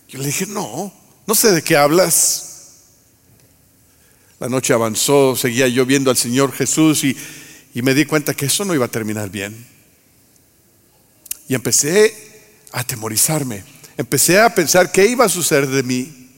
Yo 0.09 0.21
le 0.21 0.27
dije, 0.27 0.47
no, 0.47 0.95
no 1.27 1.35
sé 1.35 1.51
de 1.51 1.61
qué 1.61 1.77
hablas. 1.77 2.53
La 4.39 4.49
noche 4.49 4.73
avanzó, 4.73 5.35
seguía 5.35 5.67
yo 5.67 5.85
viendo 5.87 6.13
al 6.13 6.17
Señor 6.17 6.53
Jesús 6.53 7.03
y, 7.03 7.17
me 7.83 7.95
di 7.95 8.05
cuenta 8.05 8.33
que 8.33 8.47
eso 8.47 8.65
no 8.65 8.77
iba 8.77 8.85
a 8.85 8.91
terminar 8.91 9.29
bien. 9.29 9.67
Y 11.49 11.57
empecé 11.57 12.15
a 12.71 12.81
atemorizarme, 12.81 13.65
empecé 13.97 14.39
a 14.39 14.55
pensar 14.55 14.93
qué 14.93 15.05
iba 15.09 15.25
a 15.25 15.29
suceder 15.29 15.67
de 15.67 15.83
mí. 15.83 16.31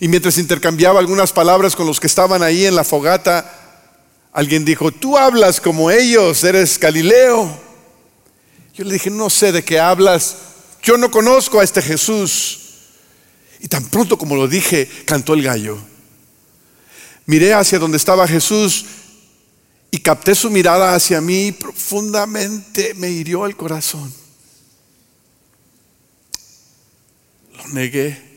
Y 0.00 0.08
mientras 0.08 0.38
intercambiaba 0.38 0.98
algunas 0.98 1.34
palabras 1.34 1.76
con 1.76 1.86
los 1.86 2.00
que 2.00 2.06
estaban 2.06 2.42
ahí 2.42 2.64
en 2.64 2.74
la 2.74 2.84
fogata, 2.84 3.57
alguien 4.32 4.64
dijo, 4.64 4.92
tú 4.92 5.16
hablas 5.16 5.60
como 5.60 5.90
ellos, 5.90 6.42
eres 6.44 6.78
Galileo. 6.78 7.60
Yo 8.74 8.84
le 8.84 8.92
dije, 8.92 9.10
no 9.10 9.28
sé 9.30 9.52
de 9.52 9.64
qué 9.64 9.80
hablas, 9.80 10.36
yo 10.82 10.96
no 10.96 11.10
conozco 11.10 11.60
a 11.60 11.64
este 11.64 11.82
Jesús. 11.82 12.60
Y 13.60 13.68
tan 13.68 13.84
pronto 13.86 14.16
como 14.16 14.36
lo 14.36 14.46
dije, 14.46 14.88
cantó 15.04 15.34
el 15.34 15.42
gallo. 15.42 15.78
Miré 17.26 17.52
hacia 17.52 17.78
donde 17.78 17.96
estaba 17.96 18.26
Jesús 18.28 18.84
y 19.90 19.98
capté 19.98 20.34
su 20.34 20.50
mirada 20.50 20.94
hacia 20.94 21.20
mí 21.20 21.52
profundamente 21.52 22.94
me 22.94 23.10
hirió 23.10 23.46
el 23.46 23.56
corazón. 23.56 24.12
Lo 27.56 27.68
negué. 27.68 28.28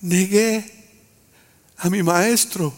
Negué 0.00 0.70
a 1.78 1.88
mi 1.88 2.02
maestro, 2.02 2.72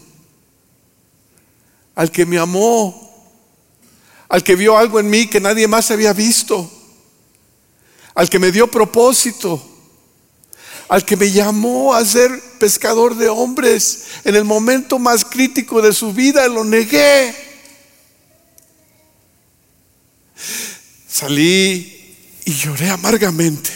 al 1.95 2.11
que 2.11 2.25
me 2.25 2.37
amó, 2.37 3.01
al 4.27 4.43
que 4.43 4.55
vio 4.55 4.77
algo 4.77 4.99
en 4.99 5.09
mí 5.09 5.27
que 5.27 5.39
nadie 5.39 5.67
más 5.67 5.89
había 5.91 6.13
visto, 6.13 6.69
al 8.13 8.29
que 8.29 8.39
me 8.39 8.51
dio 8.51 8.69
propósito, 8.69 9.63
al 10.87 11.05
que 11.05 11.17
me 11.17 11.31
llamó 11.31 11.93
a 11.95 12.03
ser 12.05 12.29
pescador 12.59 13.15
de 13.15 13.29
hombres 13.29 14.05
en 14.23 14.35
el 14.35 14.43
momento 14.43 14.99
más 14.99 15.25
crítico 15.25 15.81
de 15.81 15.93
su 15.93 16.13
vida, 16.13 16.47
lo 16.47 16.63
negué. 16.63 17.33
Salí 21.07 22.15
y 22.43 22.53
lloré 22.53 22.89
amargamente, 22.89 23.71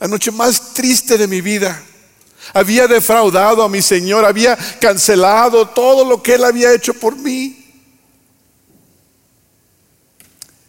la 0.00 0.08
noche 0.08 0.30
más 0.32 0.74
triste 0.74 1.16
de 1.16 1.28
mi 1.28 1.40
vida. 1.40 1.85
Había 2.52 2.86
defraudado 2.86 3.62
a 3.62 3.68
mi 3.68 3.82
Señor, 3.82 4.24
había 4.24 4.56
cancelado 4.80 5.68
todo 5.68 6.04
lo 6.04 6.22
que 6.22 6.34
Él 6.34 6.44
había 6.44 6.72
hecho 6.72 6.94
por 6.94 7.16
mí. 7.16 7.64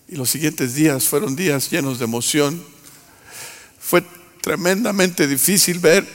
Y 0.07 0.15
los 0.15 0.29
siguientes 0.29 0.73
días 0.73 1.05
fueron 1.05 1.35
días 1.35 1.69
llenos 1.69 1.99
de 1.99 2.05
emoción. 2.05 2.63
Fue 3.79 4.03
tremendamente 4.41 5.27
difícil 5.27 5.79
ver 5.79 6.07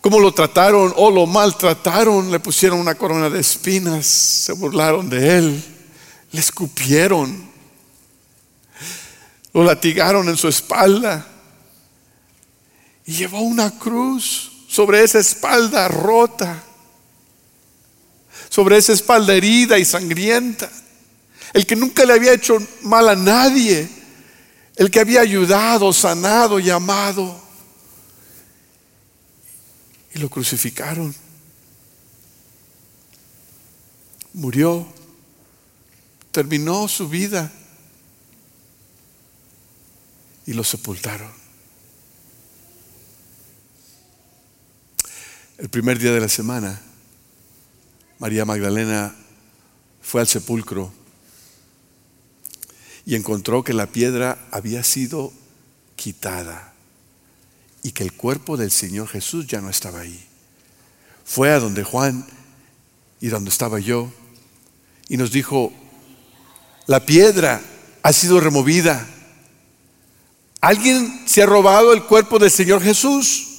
cómo 0.00 0.20
lo 0.20 0.32
trataron 0.32 0.92
o 0.96 1.10
lo 1.10 1.26
maltrataron. 1.26 2.30
Le 2.30 2.38
pusieron 2.38 2.78
una 2.78 2.94
corona 2.94 3.28
de 3.28 3.40
espinas, 3.40 4.06
se 4.06 4.52
burlaron 4.52 5.10
de 5.10 5.38
él, 5.38 5.64
le 6.30 6.40
escupieron, 6.40 7.50
lo 9.52 9.64
latigaron 9.64 10.28
en 10.28 10.36
su 10.36 10.46
espalda 10.46 11.33
y 13.06 13.12
llevó 13.12 13.40
una 13.40 13.78
cruz 13.78 14.50
sobre 14.68 15.02
esa 15.02 15.18
espalda 15.18 15.88
rota, 15.88 16.62
sobre 18.48 18.78
esa 18.78 18.92
espalda 18.92 19.34
herida 19.34 19.78
y 19.78 19.84
sangrienta. 19.84 20.70
El 21.52 21.66
que 21.66 21.76
nunca 21.76 22.04
le 22.04 22.14
había 22.14 22.32
hecho 22.32 22.58
mal 22.82 23.08
a 23.08 23.14
nadie, 23.14 23.88
el 24.76 24.90
que 24.90 25.00
había 25.00 25.20
ayudado, 25.20 25.92
sanado 25.92 26.58
y 26.58 26.70
amado. 26.70 27.40
Y 30.14 30.18
lo 30.18 30.28
crucificaron. 30.28 31.14
Murió, 34.32 34.86
terminó 36.32 36.88
su 36.88 37.08
vida 37.08 37.52
y 40.46 40.52
lo 40.54 40.64
sepultaron. 40.64 41.43
El 45.64 45.70
primer 45.70 45.98
día 45.98 46.12
de 46.12 46.20
la 46.20 46.28
semana, 46.28 46.78
María 48.18 48.44
Magdalena 48.44 49.16
fue 50.02 50.20
al 50.20 50.28
sepulcro 50.28 50.92
y 53.06 53.14
encontró 53.14 53.64
que 53.64 53.72
la 53.72 53.86
piedra 53.86 54.46
había 54.50 54.84
sido 54.84 55.32
quitada 55.96 56.74
y 57.82 57.92
que 57.92 58.02
el 58.02 58.12
cuerpo 58.12 58.58
del 58.58 58.70
Señor 58.70 59.08
Jesús 59.08 59.46
ya 59.46 59.62
no 59.62 59.70
estaba 59.70 60.00
ahí. 60.00 60.22
Fue 61.24 61.50
a 61.50 61.60
donde 61.60 61.82
Juan 61.82 62.26
y 63.22 63.28
donde 63.28 63.48
estaba 63.48 63.78
yo 63.78 64.12
y 65.08 65.16
nos 65.16 65.32
dijo, 65.32 65.72
la 66.86 67.06
piedra 67.06 67.62
ha 68.02 68.12
sido 68.12 68.38
removida. 68.38 69.08
Alguien 70.60 71.22
se 71.26 71.42
ha 71.42 71.46
robado 71.46 71.94
el 71.94 72.02
cuerpo 72.02 72.38
del 72.38 72.50
Señor 72.50 72.82
Jesús. 72.82 73.53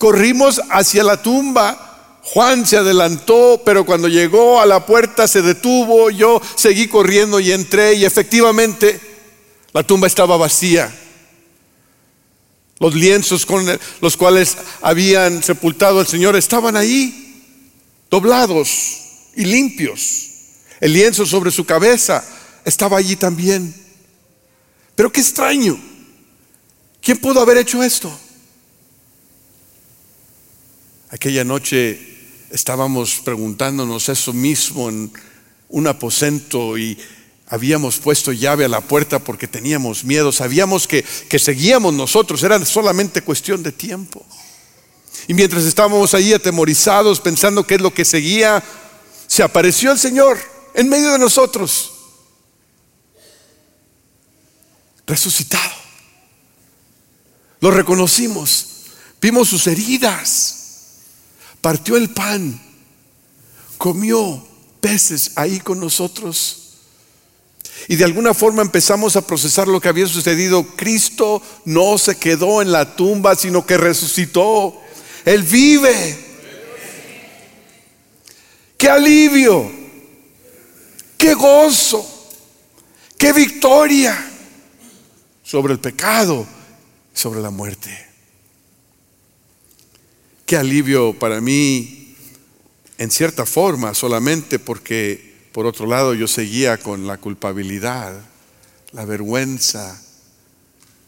Corrimos 0.00 0.62
hacia 0.70 1.04
la 1.04 1.22
tumba. 1.22 2.18
Juan 2.22 2.66
se 2.66 2.78
adelantó, 2.78 3.60
pero 3.66 3.84
cuando 3.84 4.08
llegó 4.08 4.58
a 4.58 4.64
la 4.64 4.86
puerta 4.86 5.28
se 5.28 5.42
detuvo. 5.42 6.08
Yo 6.08 6.40
seguí 6.54 6.88
corriendo 6.88 7.38
y 7.38 7.52
entré 7.52 7.92
y 7.92 8.06
efectivamente 8.06 8.98
la 9.74 9.82
tumba 9.82 10.06
estaba 10.06 10.38
vacía. 10.38 10.90
Los 12.78 12.94
lienzos 12.94 13.44
con 13.44 13.66
los 14.00 14.16
cuales 14.16 14.56
habían 14.80 15.42
sepultado 15.42 16.00
al 16.00 16.06
Señor 16.06 16.34
estaban 16.34 16.76
ahí, 16.76 17.44
doblados 18.10 19.02
y 19.36 19.44
limpios. 19.44 20.28
El 20.80 20.94
lienzo 20.94 21.26
sobre 21.26 21.50
su 21.50 21.66
cabeza 21.66 22.24
estaba 22.64 22.96
allí 22.96 23.16
también. 23.16 23.74
Pero 24.96 25.12
qué 25.12 25.20
extraño. 25.20 25.78
¿Quién 27.02 27.18
pudo 27.18 27.42
haber 27.42 27.58
hecho 27.58 27.82
esto? 27.82 28.10
Aquella 31.12 31.42
noche 31.42 31.98
estábamos 32.50 33.20
preguntándonos 33.24 34.08
eso 34.08 34.32
mismo 34.32 34.88
en 34.88 35.12
un 35.68 35.88
aposento 35.88 36.78
y 36.78 36.96
habíamos 37.48 37.98
puesto 37.98 38.30
llave 38.30 38.64
a 38.64 38.68
la 38.68 38.80
puerta 38.80 39.18
porque 39.18 39.48
teníamos 39.48 40.04
miedo, 40.04 40.30
sabíamos 40.30 40.86
que, 40.86 41.04
que 41.28 41.40
seguíamos 41.40 41.94
nosotros, 41.94 42.44
era 42.44 42.64
solamente 42.64 43.22
cuestión 43.22 43.60
de 43.64 43.72
tiempo. 43.72 44.24
Y 45.26 45.34
mientras 45.34 45.64
estábamos 45.64 46.14
ahí 46.14 46.32
atemorizados, 46.32 47.20
pensando 47.20 47.66
qué 47.66 47.74
es 47.74 47.80
lo 47.80 47.92
que 47.92 48.04
seguía, 48.04 48.62
se 49.26 49.42
apareció 49.42 49.90
el 49.90 49.98
Señor 49.98 50.38
en 50.74 50.88
medio 50.88 51.10
de 51.10 51.18
nosotros, 51.18 51.92
resucitado. 55.08 55.72
Lo 57.60 57.72
reconocimos, 57.72 58.84
vimos 59.20 59.48
sus 59.48 59.66
heridas 59.66 60.59
partió 61.60 61.96
el 61.96 62.10
pan, 62.10 62.60
comió 63.78 64.46
peces 64.80 65.32
ahí 65.36 65.60
con 65.60 65.80
nosotros. 65.80 66.56
Y 67.88 67.96
de 67.96 68.04
alguna 68.04 68.34
forma 68.34 68.62
empezamos 68.62 69.16
a 69.16 69.26
procesar 69.26 69.66
lo 69.66 69.80
que 69.80 69.88
había 69.88 70.06
sucedido. 70.06 70.64
Cristo 70.76 71.42
no 71.64 71.98
se 71.98 72.16
quedó 72.16 72.62
en 72.62 72.72
la 72.72 72.94
tumba, 72.94 73.34
sino 73.34 73.64
que 73.64 73.78
resucitó. 73.78 74.78
Él 75.24 75.42
vive. 75.42 76.18
Qué 78.76 78.88
alivio. 78.88 79.70
Qué 81.16 81.34
gozo. 81.34 82.06
Qué 83.16 83.32
victoria 83.32 84.30
sobre 85.42 85.72
el 85.72 85.80
pecado, 85.80 86.46
sobre 87.12 87.40
la 87.40 87.50
muerte. 87.50 88.09
Qué 90.50 90.56
alivio 90.56 91.16
para 91.16 91.40
mí, 91.40 92.16
en 92.98 93.12
cierta 93.12 93.46
forma, 93.46 93.94
solamente 93.94 94.58
porque, 94.58 95.46
por 95.52 95.64
otro 95.64 95.86
lado, 95.86 96.12
yo 96.12 96.26
seguía 96.26 96.76
con 96.76 97.06
la 97.06 97.18
culpabilidad, 97.18 98.20
la 98.90 99.04
vergüenza 99.04 100.02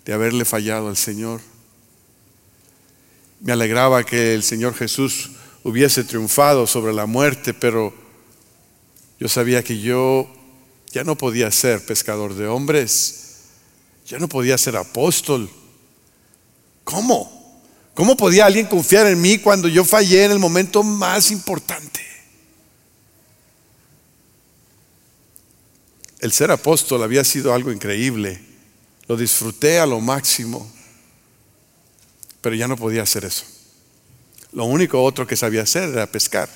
de 0.04 0.12
haberle 0.12 0.44
fallado 0.44 0.86
al 0.86 0.96
Señor. 0.96 1.40
Me 3.40 3.50
alegraba 3.50 4.04
que 4.04 4.32
el 4.32 4.44
Señor 4.44 4.76
Jesús 4.76 5.32
hubiese 5.64 6.04
triunfado 6.04 6.68
sobre 6.68 6.92
la 6.92 7.06
muerte, 7.06 7.52
pero 7.52 7.92
yo 9.18 9.28
sabía 9.28 9.64
que 9.64 9.80
yo 9.80 10.32
ya 10.92 11.02
no 11.02 11.18
podía 11.18 11.50
ser 11.50 11.84
pescador 11.84 12.34
de 12.34 12.46
hombres, 12.46 13.40
ya 14.06 14.20
no 14.20 14.28
podía 14.28 14.56
ser 14.56 14.76
apóstol. 14.76 15.50
¿Cómo? 16.84 17.41
¿Cómo 17.94 18.16
podía 18.16 18.46
alguien 18.46 18.66
confiar 18.66 19.06
en 19.06 19.20
mí 19.20 19.38
cuando 19.38 19.68
yo 19.68 19.84
fallé 19.84 20.24
en 20.24 20.32
el 20.32 20.38
momento 20.38 20.82
más 20.82 21.30
importante? 21.30 22.00
El 26.20 26.32
ser 26.32 26.50
apóstol 26.50 27.02
había 27.02 27.24
sido 27.24 27.52
algo 27.52 27.70
increíble. 27.70 28.40
Lo 29.08 29.16
disfruté 29.16 29.78
a 29.78 29.86
lo 29.86 30.00
máximo. 30.00 30.70
Pero 32.40 32.54
ya 32.54 32.66
no 32.66 32.76
podía 32.76 33.02
hacer 33.02 33.24
eso. 33.24 33.44
Lo 34.52 34.64
único 34.64 35.02
otro 35.02 35.26
que 35.26 35.36
sabía 35.36 35.62
hacer 35.62 35.90
era 35.90 36.06
pescar. 36.06 36.48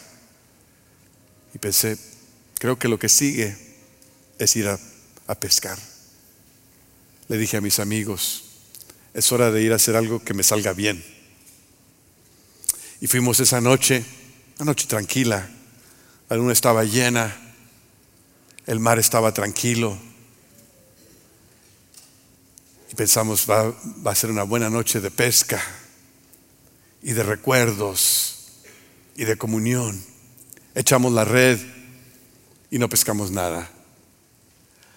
Y 1.53 1.59
pensé, 1.59 1.99
creo 2.59 2.79
que 2.79 2.89
lo 2.89 2.99
que 2.99 3.09
sigue 3.09 3.57
es 4.39 4.57
ir 4.57 4.69
a, 4.69 4.79
a 5.27 5.35
pescar. 5.35 5.79
Le 7.29 7.37
dije 7.37 7.57
a 7.57 7.61
mis 7.61 7.79
amigos, 7.79 8.45
es 9.15 9.33
hora 9.33 9.51
de 9.51 9.63
ir 9.63 9.73
a 9.73 9.77
hacer 9.77 9.97
algo 9.97 10.23
que 10.23 10.35
me 10.35 10.43
salga 10.43 10.73
bien. 10.73 11.16
Y 13.07 13.09
fuimos 13.09 13.39
esa 13.39 13.61
noche, 13.61 14.05
una 14.57 14.73
noche 14.73 14.89
tranquila, 14.89 15.49
la 16.29 16.37
luna 16.37 16.53
estaba 16.53 16.83
llena, 16.83 17.37
el 18.67 18.81
mar 18.81 18.99
estaba 18.99 19.33
tranquilo. 19.33 19.97
Y 22.91 22.97
pensamos, 22.97 23.49
va, 23.49 23.73
va 24.05 24.11
a 24.11 24.15
ser 24.17 24.33
una 24.33 24.43
buena 24.43 24.69
noche 24.69 25.01
de 25.01 25.13
pesca 25.13 25.63
y 27.01 27.13
de 27.13 27.23
recuerdos 27.23 28.49
y 29.15 29.25
de 29.25 29.39
comunión. 29.39 30.03
Echamos 30.75 31.13
la 31.13 31.25
red 31.25 31.61
y 32.73 32.81
no 32.81 32.89
pescamos 32.89 33.31
nada. 33.31 33.71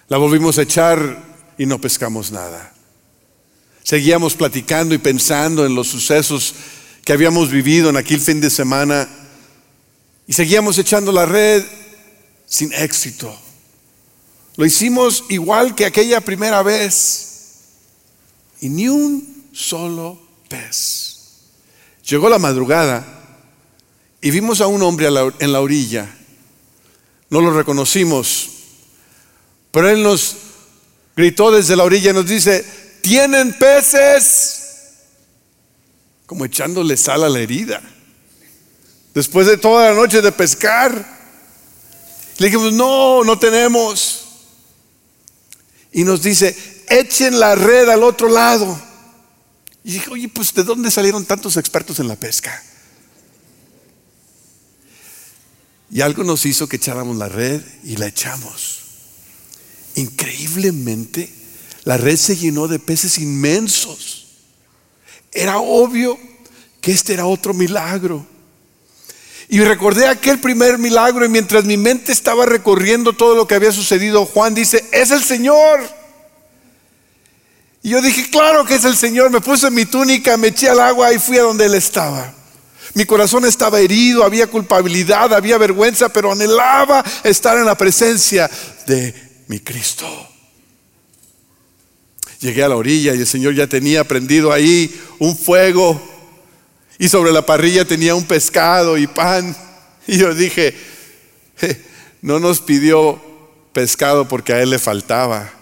La 0.07 0.17
volvimos 0.17 0.57
a 0.57 0.63
echar 0.63 1.15
y 1.59 1.67
no 1.67 1.79
pescamos 1.79 2.31
nada. 2.31 2.73
Seguíamos 3.83 4.33
platicando 4.33 4.95
y 4.95 4.97
pensando 4.97 5.63
en 5.63 5.75
los 5.75 5.89
sucesos 5.89 6.55
que 7.03 7.13
habíamos 7.13 7.51
vivido 7.51 7.89
en 7.89 7.97
aquel 7.97 8.19
fin 8.19 8.41
de 8.41 8.49
semana 8.49 9.07
y 10.27 10.33
seguíamos 10.33 10.77
echando 10.77 11.11
la 11.11 11.25
red 11.25 11.63
sin 12.45 12.71
éxito. 12.73 13.35
Lo 14.55 14.65
hicimos 14.65 15.23
igual 15.29 15.75
que 15.75 15.85
aquella 15.85 16.21
primera 16.21 16.61
vez 16.61 17.29
y 18.61 18.69
ni 18.69 18.89
un 18.89 19.45
solo 19.53 20.21
pez. 20.49 21.17
Llegó 22.05 22.29
la 22.29 22.39
madrugada 22.39 23.05
y 24.21 24.31
vimos 24.31 24.61
a 24.61 24.67
un 24.67 24.81
hombre 24.83 25.07
en 25.07 25.53
la 25.53 25.61
orilla. 25.61 26.09
No 27.29 27.41
lo 27.41 27.51
reconocimos, 27.51 28.49
pero 29.71 29.89
él 29.89 30.03
nos 30.03 30.35
gritó 31.15 31.51
desde 31.51 31.75
la 31.75 31.83
orilla 31.83 32.11
y 32.11 32.13
nos 32.13 32.25
dice, 32.25 32.65
¿tienen 33.01 33.53
peces? 33.53 34.58
Como 36.29 36.45
echándole 36.45 36.95
sal 36.95 37.23
a 37.23 37.29
la 37.29 37.39
herida. 37.39 37.81
Después 39.15 39.47
de 39.47 39.57
toda 39.57 39.89
la 39.89 39.95
noche 39.95 40.21
de 40.21 40.31
pescar. 40.31 40.93
Le 42.37 42.45
dijimos, 42.45 42.71
no, 42.71 43.23
no 43.23 43.39
tenemos. 43.39 44.27
Y 45.91 46.03
nos 46.03 46.21
dice, 46.21 46.55
echen 46.87 47.39
la 47.39 47.55
red 47.55 47.89
al 47.89 48.03
otro 48.03 48.29
lado. 48.29 48.79
Y 49.83 49.93
dije, 49.93 50.11
oye, 50.11 50.29
pues 50.29 50.53
¿de 50.53 50.63
dónde 50.63 50.91
salieron 50.91 51.25
tantos 51.25 51.57
expertos 51.57 51.99
en 51.99 52.07
la 52.07 52.15
pesca? 52.15 52.63
Y 55.89 56.01
algo 56.01 56.23
nos 56.23 56.45
hizo 56.45 56.69
que 56.69 56.75
echáramos 56.75 57.17
la 57.17 57.27
red 57.27 57.59
y 57.83 57.95
la 57.95 58.05
echamos. 58.05 58.81
Increíblemente, 59.95 61.27
la 61.85 61.97
red 61.97 62.17
se 62.17 62.37
llenó 62.37 62.67
de 62.67 62.77
peces 62.77 63.17
inmensos. 63.17 64.27
Era 65.31 65.59
obvio 65.59 66.17
que 66.81 66.91
este 66.91 67.13
era 67.13 67.25
otro 67.25 67.53
milagro. 67.53 68.25
Y 69.51 69.59
recordé 69.61 70.07
aquel 70.07 70.39
primer 70.39 70.77
milagro 70.77 71.25
y 71.25 71.29
mientras 71.29 71.65
mi 71.65 71.75
mente 71.75 72.11
estaba 72.11 72.45
recorriendo 72.45 73.13
todo 73.13 73.35
lo 73.35 73.47
que 73.47 73.55
había 73.55 73.71
sucedido, 73.71 74.25
Juan 74.25 74.53
dice, 74.53 74.85
es 74.91 75.09
el 75.09 75.23
Señor. 75.23 75.81
Y 77.81 77.89
yo 77.89 78.01
dije, 78.01 78.29
claro 78.29 78.63
que 78.63 78.75
es 78.75 78.85
el 78.85 78.95
Señor. 78.95 79.31
Me 79.31 79.41
puse 79.41 79.71
mi 79.71 79.85
túnica, 79.85 80.37
me 80.37 80.49
eché 80.49 80.69
al 80.69 80.79
agua 80.79 81.11
y 81.13 81.19
fui 81.19 81.37
a 81.39 81.43
donde 81.43 81.65
Él 81.65 81.73
estaba. 81.73 82.33
Mi 82.93 83.05
corazón 83.05 83.45
estaba 83.45 83.79
herido, 83.79 84.23
había 84.23 84.47
culpabilidad, 84.47 85.33
había 85.33 85.57
vergüenza, 85.57 86.09
pero 86.09 86.31
anhelaba 86.31 87.03
estar 87.23 87.57
en 87.57 87.65
la 87.65 87.75
presencia 87.75 88.49
de 88.85 89.13
mi 89.47 89.59
Cristo. 89.59 90.28
Llegué 92.39 92.63
a 92.63 92.69
la 92.69 92.75
orilla 92.75 93.13
y 93.15 93.19
el 93.19 93.27
Señor 93.27 93.53
ya 93.53 93.67
tenía 93.67 94.03
prendido 94.03 94.51
ahí 94.51 94.97
un 95.19 95.35
fuego 95.35 96.01
y 96.97 97.07
sobre 97.07 97.31
la 97.31 97.45
parrilla 97.45 97.85
tenía 97.85 98.13
un 98.13 98.25
pescado 98.25 98.97
y 98.97 99.07
pan. 99.07 99.55
Y 100.05 100.17
yo 100.17 100.33
dije, 100.33 100.75
no 102.21 102.39
nos 102.39 102.61
pidió 102.61 103.21
pescado 103.73 104.27
porque 104.27 104.53
a 104.53 104.61
Él 104.61 104.71
le 104.71 104.79
faltaba, 104.79 105.53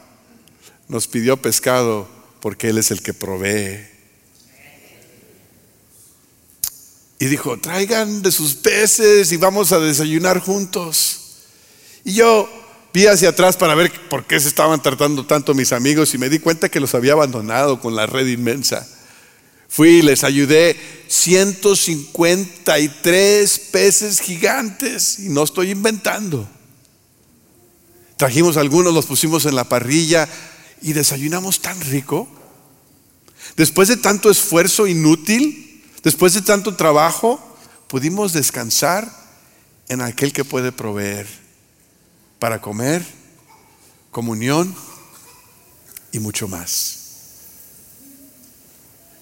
nos 0.88 1.08
pidió 1.08 1.38
pescado 1.38 2.08
porque 2.40 2.70
Él 2.70 2.78
es 2.78 2.92
el 2.92 3.02
que 3.02 3.14
provee. 3.14 3.86
Y 7.20 7.26
dijo, 7.26 7.60
traigan 7.60 8.22
de 8.22 8.32
sus 8.32 8.56
peces 8.56 9.32
y 9.32 9.38
vamos 9.38 9.72
a 9.72 9.80
desayunar 9.80 10.40
juntos. 10.40 11.20
Y 12.04 12.14
yo 12.14 12.50
Vi 12.98 13.06
hacia 13.06 13.30
atrás 13.30 13.56
para 13.58 13.76
ver 13.76 13.92
por 14.10 14.26
qué 14.26 14.40
se 14.40 14.48
estaban 14.48 14.82
tratando 14.82 15.24
tanto 15.24 15.54
mis 15.54 15.72
amigos 15.72 16.16
y 16.16 16.18
me 16.18 16.30
di 16.30 16.40
cuenta 16.40 16.68
que 16.68 16.80
los 16.80 16.96
había 16.96 17.14
abandonado 17.14 17.80
con 17.80 17.96
la 17.96 18.08
red 18.08 18.26
inmensa. 18.26 18.88
Fui 19.70 19.90
y 19.90 20.02
les 20.02 20.24
ayudé 20.24 20.76
153 21.08 23.60
peces 23.72 24.20
gigantes 24.20 25.20
y 25.20 25.30
no 25.30 25.44
estoy 25.44 25.70
inventando. 25.70 26.50
Trajimos 28.16 28.58
algunos, 28.58 28.96
los 28.96 29.06
pusimos 29.06 29.46
en 29.46 29.54
la 29.54 29.66
parrilla 29.66 30.28
y 30.82 30.94
desayunamos 30.94 31.62
tan 31.62 31.80
rico. 31.82 32.28
Después 33.56 33.90
de 33.90 33.98
tanto 33.98 34.32
esfuerzo 34.32 34.88
inútil, 34.88 35.84
después 36.02 36.34
de 36.34 36.42
tanto 36.42 36.76
trabajo, 36.76 37.40
pudimos 37.90 38.34
descansar 38.34 39.08
en 39.88 40.02
aquel 40.02 40.34
que 40.34 40.44
puede 40.44 40.72
proveer 40.72 41.47
para 42.40 42.62
comer, 42.62 43.04
comunión 44.12 44.76
y 46.12 46.20
mucho 46.20 46.48
más. 46.48 46.94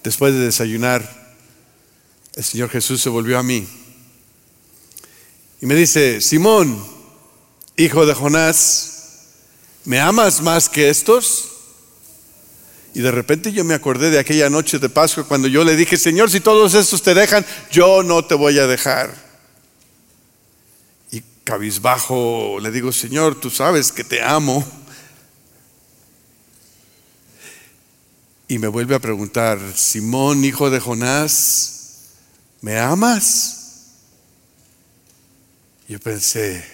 Después 0.02 0.34
de 0.34 0.40
desayunar, 0.40 1.36
el 2.34 2.44
Señor 2.44 2.70
Jesús 2.70 3.00
se 3.00 3.08
volvió 3.08 3.38
a 3.38 3.42
mí 3.42 3.66
y 5.60 5.66
me 5.66 5.74
dice, 5.74 6.20
Simón, 6.20 6.84
hijo 7.76 8.06
de 8.06 8.14
Jonás, 8.14 8.92
¿me 9.84 10.00
amas 10.00 10.42
más 10.42 10.68
que 10.68 10.90
estos? 10.90 11.48
Y 12.94 13.00
de 13.00 13.10
repente 13.10 13.52
yo 13.52 13.64
me 13.64 13.74
acordé 13.74 14.10
de 14.10 14.18
aquella 14.18 14.48
noche 14.48 14.78
de 14.78 14.88
Pascua 14.88 15.24
cuando 15.24 15.48
yo 15.48 15.64
le 15.64 15.76
dije, 15.76 15.96
Señor, 15.96 16.30
si 16.30 16.40
todos 16.40 16.74
estos 16.74 17.02
te 17.02 17.14
dejan, 17.14 17.44
yo 17.70 18.02
no 18.02 18.24
te 18.24 18.34
voy 18.34 18.58
a 18.58 18.66
dejar 18.66 19.25
cabizbajo, 21.46 22.58
le 22.60 22.72
digo, 22.72 22.90
Señor, 22.90 23.40
tú 23.40 23.50
sabes 23.50 23.92
que 23.92 24.02
te 24.02 24.20
amo. 24.20 24.66
Y 28.48 28.58
me 28.58 28.66
vuelve 28.66 28.96
a 28.96 28.98
preguntar, 28.98 29.60
Simón, 29.76 30.44
hijo 30.44 30.70
de 30.70 30.80
Jonás, 30.80 32.00
¿me 32.62 32.78
amas? 32.80 33.92
Yo 35.88 36.00
pensé, 36.00 36.64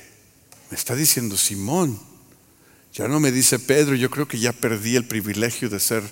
me 0.71 0.77
está 0.79 0.97
diciendo 0.97 1.37
Simón, 1.37 2.01
ya 2.95 3.09
no 3.09 3.21
me 3.21 3.31
dice 3.31 3.59
Pedro, 3.59 3.95
yo 3.95 4.11
creo 4.11 4.27
que 4.27 4.39
ya 4.39 4.55
perdí 4.55 4.97
el 4.97 5.07
privilegio 5.07 5.69
de 5.69 5.81
ser 5.81 6.03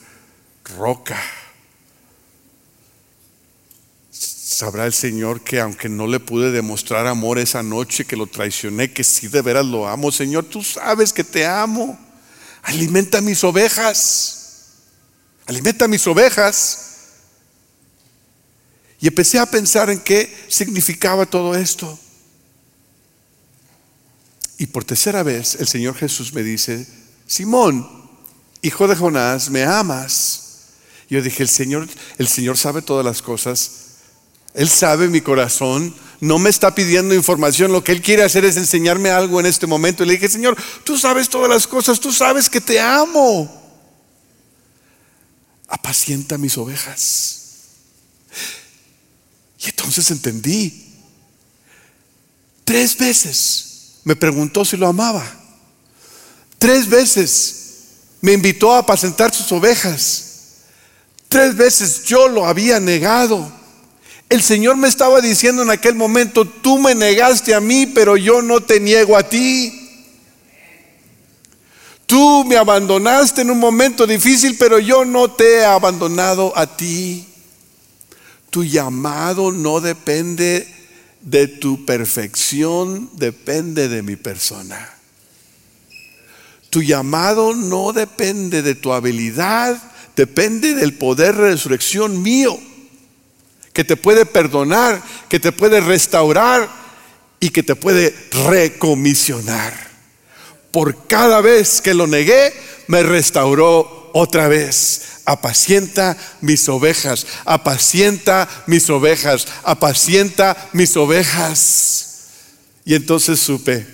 roca. 0.76 1.18
Sabrá 4.60 4.84
el 4.84 4.92
Señor 4.92 5.40
que 5.40 5.58
aunque 5.58 5.88
no 5.88 6.06
le 6.06 6.20
pude 6.20 6.50
demostrar 6.50 7.06
amor 7.06 7.38
esa 7.38 7.62
noche, 7.62 8.04
que 8.04 8.14
lo 8.14 8.26
traicioné, 8.26 8.92
que 8.92 9.04
sí 9.04 9.26
de 9.26 9.40
veras 9.40 9.64
lo 9.64 9.88
amo, 9.88 10.12
Señor, 10.12 10.44
tú 10.44 10.62
sabes 10.62 11.14
que 11.14 11.24
te 11.24 11.46
amo. 11.46 11.98
Alimenta 12.64 13.22
mis 13.22 13.42
ovejas. 13.42 14.72
Alimenta 15.46 15.88
mis 15.88 16.06
ovejas. 16.06 16.90
Y 19.00 19.06
empecé 19.06 19.38
a 19.38 19.46
pensar 19.46 19.88
en 19.88 19.98
qué 19.98 20.30
significaba 20.48 21.24
todo 21.24 21.54
esto. 21.54 21.98
Y 24.58 24.66
por 24.66 24.84
tercera 24.84 25.22
vez 25.22 25.54
el 25.54 25.68
Señor 25.68 25.94
Jesús 25.94 26.34
me 26.34 26.42
dice, 26.42 26.86
Simón, 27.26 27.88
hijo 28.60 28.86
de 28.86 28.94
Jonás, 28.94 29.48
¿me 29.48 29.64
amas? 29.64 30.66
Yo 31.08 31.22
dije, 31.22 31.44
el 31.44 31.48
Señor, 31.48 31.88
el 32.18 32.28
Señor 32.28 32.58
sabe 32.58 32.82
todas 32.82 33.06
las 33.06 33.22
cosas 33.22 33.86
él 34.54 34.68
sabe 34.68 35.08
mi 35.08 35.20
corazón, 35.20 35.94
no 36.20 36.38
me 36.38 36.50
está 36.50 36.74
pidiendo 36.74 37.14
información, 37.14 37.72
lo 37.72 37.82
que 37.82 37.92
Él 37.92 38.02
quiere 38.02 38.22
hacer 38.22 38.44
es 38.44 38.56
enseñarme 38.56 39.10
algo 39.10 39.40
en 39.40 39.46
este 39.46 39.66
momento. 39.66 40.02
Y 40.02 40.06
le 40.06 40.12
dije, 40.14 40.28
Señor, 40.28 40.56
tú 40.84 40.98
sabes 40.98 41.28
todas 41.28 41.48
las 41.48 41.66
cosas, 41.66 41.98
tú 41.98 42.12
sabes 42.12 42.50
que 42.50 42.60
te 42.60 42.78
amo. 42.78 43.56
Apacienta 45.68 46.36
mis 46.36 46.58
ovejas. 46.58 47.40
Y 49.60 49.66
entonces 49.66 50.10
entendí. 50.10 50.86
Tres 52.64 52.96
veces 52.98 54.00
me 54.04 54.14
preguntó 54.14 54.64
si 54.64 54.76
lo 54.76 54.86
amaba. 54.88 55.24
Tres 56.58 56.88
veces 56.88 57.56
me 58.20 58.32
invitó 58.32 58.74
a 58.74 58.78
apacentar 58.78 59.34
sus 59.34 59.50
ovejas. 59.52 60.26
Tres 61.28 61.56
veces 61.56 62.04
yo 62.04 62.28
lo 62.28 62.46
había 62.46 62.78
negado. 62.78 63.59
El 64.30 64.42
Señor 64.42 64.76
me 64.76 64.86
estaba 64.86 65.20
diciendo 65.20 65.62
en 65.62 65.70
aquel 65.70 65.96
momento, 65.96 66.44
tú 66.44 66.78
me 66.78 66.94
negaste 66.94 67.52
a 67.52 67.60
mí, 67.60 67.86
pero 67.86 68.16
yo 68.16 68.42
no 68.42 68.60
te 68.60 68.78
niego 68.78 69.16
a 69.16 69.28
ti. 69.28 69.76
Tú 72.06 72.44
me 72.44 72.56
abandonaste 72.56 73.42
en 73.42 73.50
un 73.50 73.58
momento 73.58 74.06
difícil, 74.06 74.56
pero 74.56 74.78
yo 74.78 75.04
no 75.04 75.32
te 75.32 75.56
he 75.56 75.64
abandonado 75.64 76.56
a 76.56 76.76
ti. 76.76 77.26
Tu 78.50 78.62
llamado 78.62 79.50
no 79.50 79.80
depende 79.80 80.72
de 81.22 81.48
tu 81.48 81.84
perfección, 81.84 83.10
depende 83.14 83.88
de 83.88 84.02
mi 84.02 84.14
persona. 84.14 84.94
Tu 86.70 86.82
llamado 86.82 87.52
no 87.52 87.92
depende 87.92 88.62
de 88.62 88.76
tu 88.76 88.92
habilidad, 88.92 89.76
depende 90.14 90.74
del 90.74 90.94
poder 90.94 91.34
de 91.34 91.50
resurrección 91.50 92.22
mío, 92.22 92.56
que 93.72 93.84
te 93.84 93.96
puede 93.96 94.26
perdonar, 94.26 95.02
que 95.28 95.40
te 95.40 95.52
puede 95.52 95.80
restaurar 95.80 96.68
y 97.38 97.50
que 97.50 97.62
te 97.62 97.74
puede 97.74 98.14
recomisionar. 98.48 99.72
Por 100.70 101.06
cada 101.06 101.40
vez 101.40 101.80
que 101.80 101.94
lo 101.94 102.06
negué, 102.06 102.52
me 102.86 103.02
restauró 103.02 104.10
otra 104.12 104.48
vez 104.48 105.10
apacienta 105.30 106.16
mis 106.40 106.68
ovejas, 106.68 107.26
apacienta 107.44 108.48
mis 108.66 108.90
ovejas, 108.90 109.46
apacienta 109.62 110.70
mis 110.72 110.96
ovejas. 110.96 112.06
Y 112.84 112.94
entonces 112.94 113.38
supe 113.38 113.86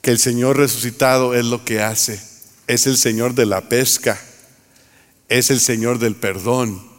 que 0.00 0.10
el 0.10 0.18
Señor 0.18 0.56
resucitado 0.56 1.34
es 1.34 1.44
lo 1.44 1.64
que 1.64 1.80
hace, 1.80 2.20
es 2.66 2.86
el 2.86 2.96
Señor 2.96 3.34
de 3.34 3.46
la 3.46 3.68
pesca, 3.68 4.20
es 5.28 5.50
el 5.50 5.60
Señor 5.60 6.00
del 6.00 6.16
perdón, 6.16 6.90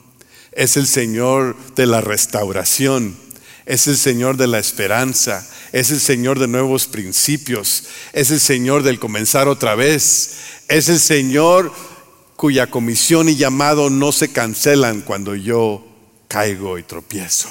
es 0.56 0.78
el 0.78 0.88
Señor 0.88 1.56
de 1.76 1.86
la 1.86 2.02
restauración, 2.02 3.18
es 3.66 3.88
el 3.88 3.98
Señor 3.98 4.38
de 4.38 4.48
la 4.48 4.60
esperanza, 4.60 5.48
es 5.72 5.92
el 5.92 6.00
Señor 6.00 6.40
de 6.40 6.48
nuevos 6.48 6.88
principios, 6.88 7.86
es 8.14 8.32
el 8.32 8.40
Señor 8.40 8.84
del 8.84 9.00
comenzar 9.00 9.48
otra 9.48 9.76
vez, 9.76 10.36
es 10.68 10.90
el 10.90 11.00
Señor 11.00 11.74
cuya 12.36 12.70
comisión 12.70 13.30
y 13.30 13.36
llamado 13.36 13.90
no 13.90 14.12
se 14.12 14.32
cancelan 14.32 15.02
cuando 15.02 15.36
yo 15.36 15.86
caigo 16.28 16.78
y 16.78 16.84
tropiezo. 16.84 17.50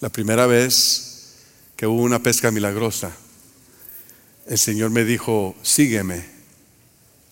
La 0.00 0.10
primera 0.10 0.46
vez 0.46 1.32
que 1.76 1.86
hubo 1.86 2.02
una 2.02 2.18
pesca 2.18 2.50
milagrosa, 2.50 3.16
el 4.46 4.58
Señor 4.58 4.90
me 4.90 5.04
dijo, 5.04 5.54
sígueme, 5.62 6.24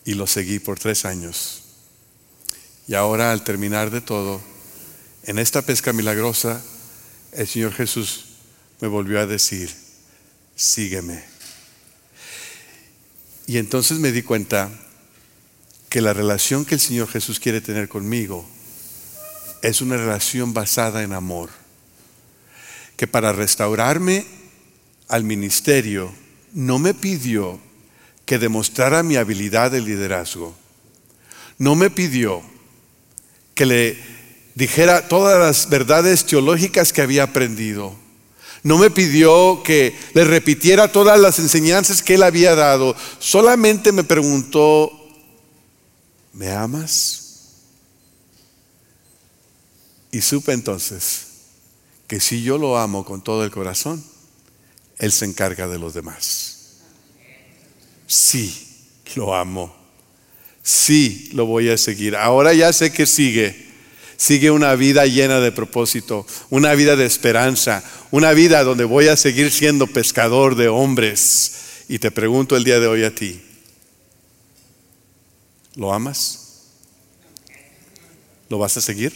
y 0.04 0.14
lo 0.14 0.26
seguí 0.26 0.58
por 0.58 0.78
tres 0.78 1.04
años. 1.04 1.62
Y 2.88 2.94
ahora 2.94 3.32
al 3.32 3.44
terminar 3.44 3.90
de 3.90 4.00
todo, 4.00 4.40
en 5.24 5.38
esta 5.38 5.62
pesca 5.62 5.92
milagrosa, 5.92 6.62
el 7.32 7.46
Señor 7.46 7.72
Jesús 7.72 8.24
me 8.80 8.88
volvió 8.88 9.20
a 9.20 9.26
decir, 9.26 9.72
sígueme. 10.56 11.22
Y 13.46 13.58
entonces 13.58 13.98
me 13.98 14.12
di 14.12 14.22
cuenta 14.22 14.70
que 15.88 16.00
la 16.00 16.12
relación 16.12 16.64
que 16.64 16.74
el 16.74 16.80
Señor 16.80 17.08
Jesús 17.08 17.38
quiere 17.38 17.60
tener 17.60 17.88
conmigo 17.88 18.48
es 19.62 19.80
una 19.80 19.96
relación 19.96 20.54
basada 20.54 21.02
en 21.02 21.12
amor. 21.12 21.50
Que 22.96 23.06
para 23.06 23.32
restaurarme 23.32 24.26
al 25.08 25.24
ministerio 25.24 26.12
no 26.52 26.78
me 26.78 26.94
pidió 26.94 27.58
que 28.24 28.38
demostrara 28.38 29.02
mi 29.02 29.16
habilidad 29.16 29.70
de 29.70 29.80
liderazgo. 29.80 30.54
No 31.58 31.74
me 31.74 31.90
pidió 31.90 32.42
que 33.54 33.66
le 33.66 33.98
dijera 34.54 35.08
todas 35.08 35.38
las 35.38 35.68
verdades 35.68 36.26
teológicas 36.26 36.92
que 36.92 37.02
había 37.02 37.24
aprendido. 37.24 37.94
No 38.62 38.78
me 38.78 38.90
pidió 38.90 39.62
que 39.62 39.96
le 40.14 40.24
repitiera 40.24 40.92
todas 40.92 41.18
las 41.18 41.38
enseñanzas 41.38 42.02
que 42.02 42.14
él 42.14 42.22
había 42.22 42.54
dado. 42.54 42.94
Solamente 43.18 43.90
me 43.90 44.04
preguntó, 44.04 44.90
¿me 46.32 46.50
amas? 46.50 47.22
Y 50.12 50.20
supe 50.20 50.52
entonces 50.52 51.26
que 52.06 52.20
si 52.20 52.42
yo 52.42 52.58
lo 52.58 52.78
amo 52.78 53.04
con 53.04 53.22
todo 53.22 53.44
el 53.44 53.50
corazón, 53.50 54.04
Él 55.02 55.12
se 55.12 55.26
encarga 55.26 55.66
de 55.66 55.78
los 55.78 55.92
demás. 55.92 56.78
Sí, 58.06 58.68
lo 59.16 59.34
amo. 59.34 59.74
Sí, 60.62 61.28
lo 61.34 61.44
voy 61.44 61.68
a 61.70 61.76
seguir. 61.76 62.14
Ahora 62.14 62.54
ya 62.54 62.72
sé 62.72 62.90
que 62.90 63.04
sigue 63.04 63.72
sigue 64.22 64.52
una 64.52 64.76
vida 64.76 65.04
llena 65.06 65.40
de 65.40 65.50
propósito, 65.50 66.24
una 66.48 66.74
vida 66.76 66.94
de 66.94 67.04
esperanza, 67.04 67.82
una 68.12 68.32
vida 68.32 68.62
donde 68.62 68.84
voy 68.84 69.08
a 69.08 69.16
seguir 69.16 69.50
siendo 69.50 69.88
pescador 69.88 70.54
de 70.54 70.68
hombres. 70.68 71.84
Y 71.88 71.98
te 71.98 72.12
pregunto 72.12 72.56
el 72.56 72.62
día 72.62 72.78
de 72.78 72.86
hoy 72.86 73.02
a 73.02 73.12
ti, 73.12 73.42
¿lo 75.74 75.92
amas? 75.92 76.68
¿Lo 78.48 78.58
vas 78.58 78.76
a 78.76 78.80
seguir? 78.80 79.12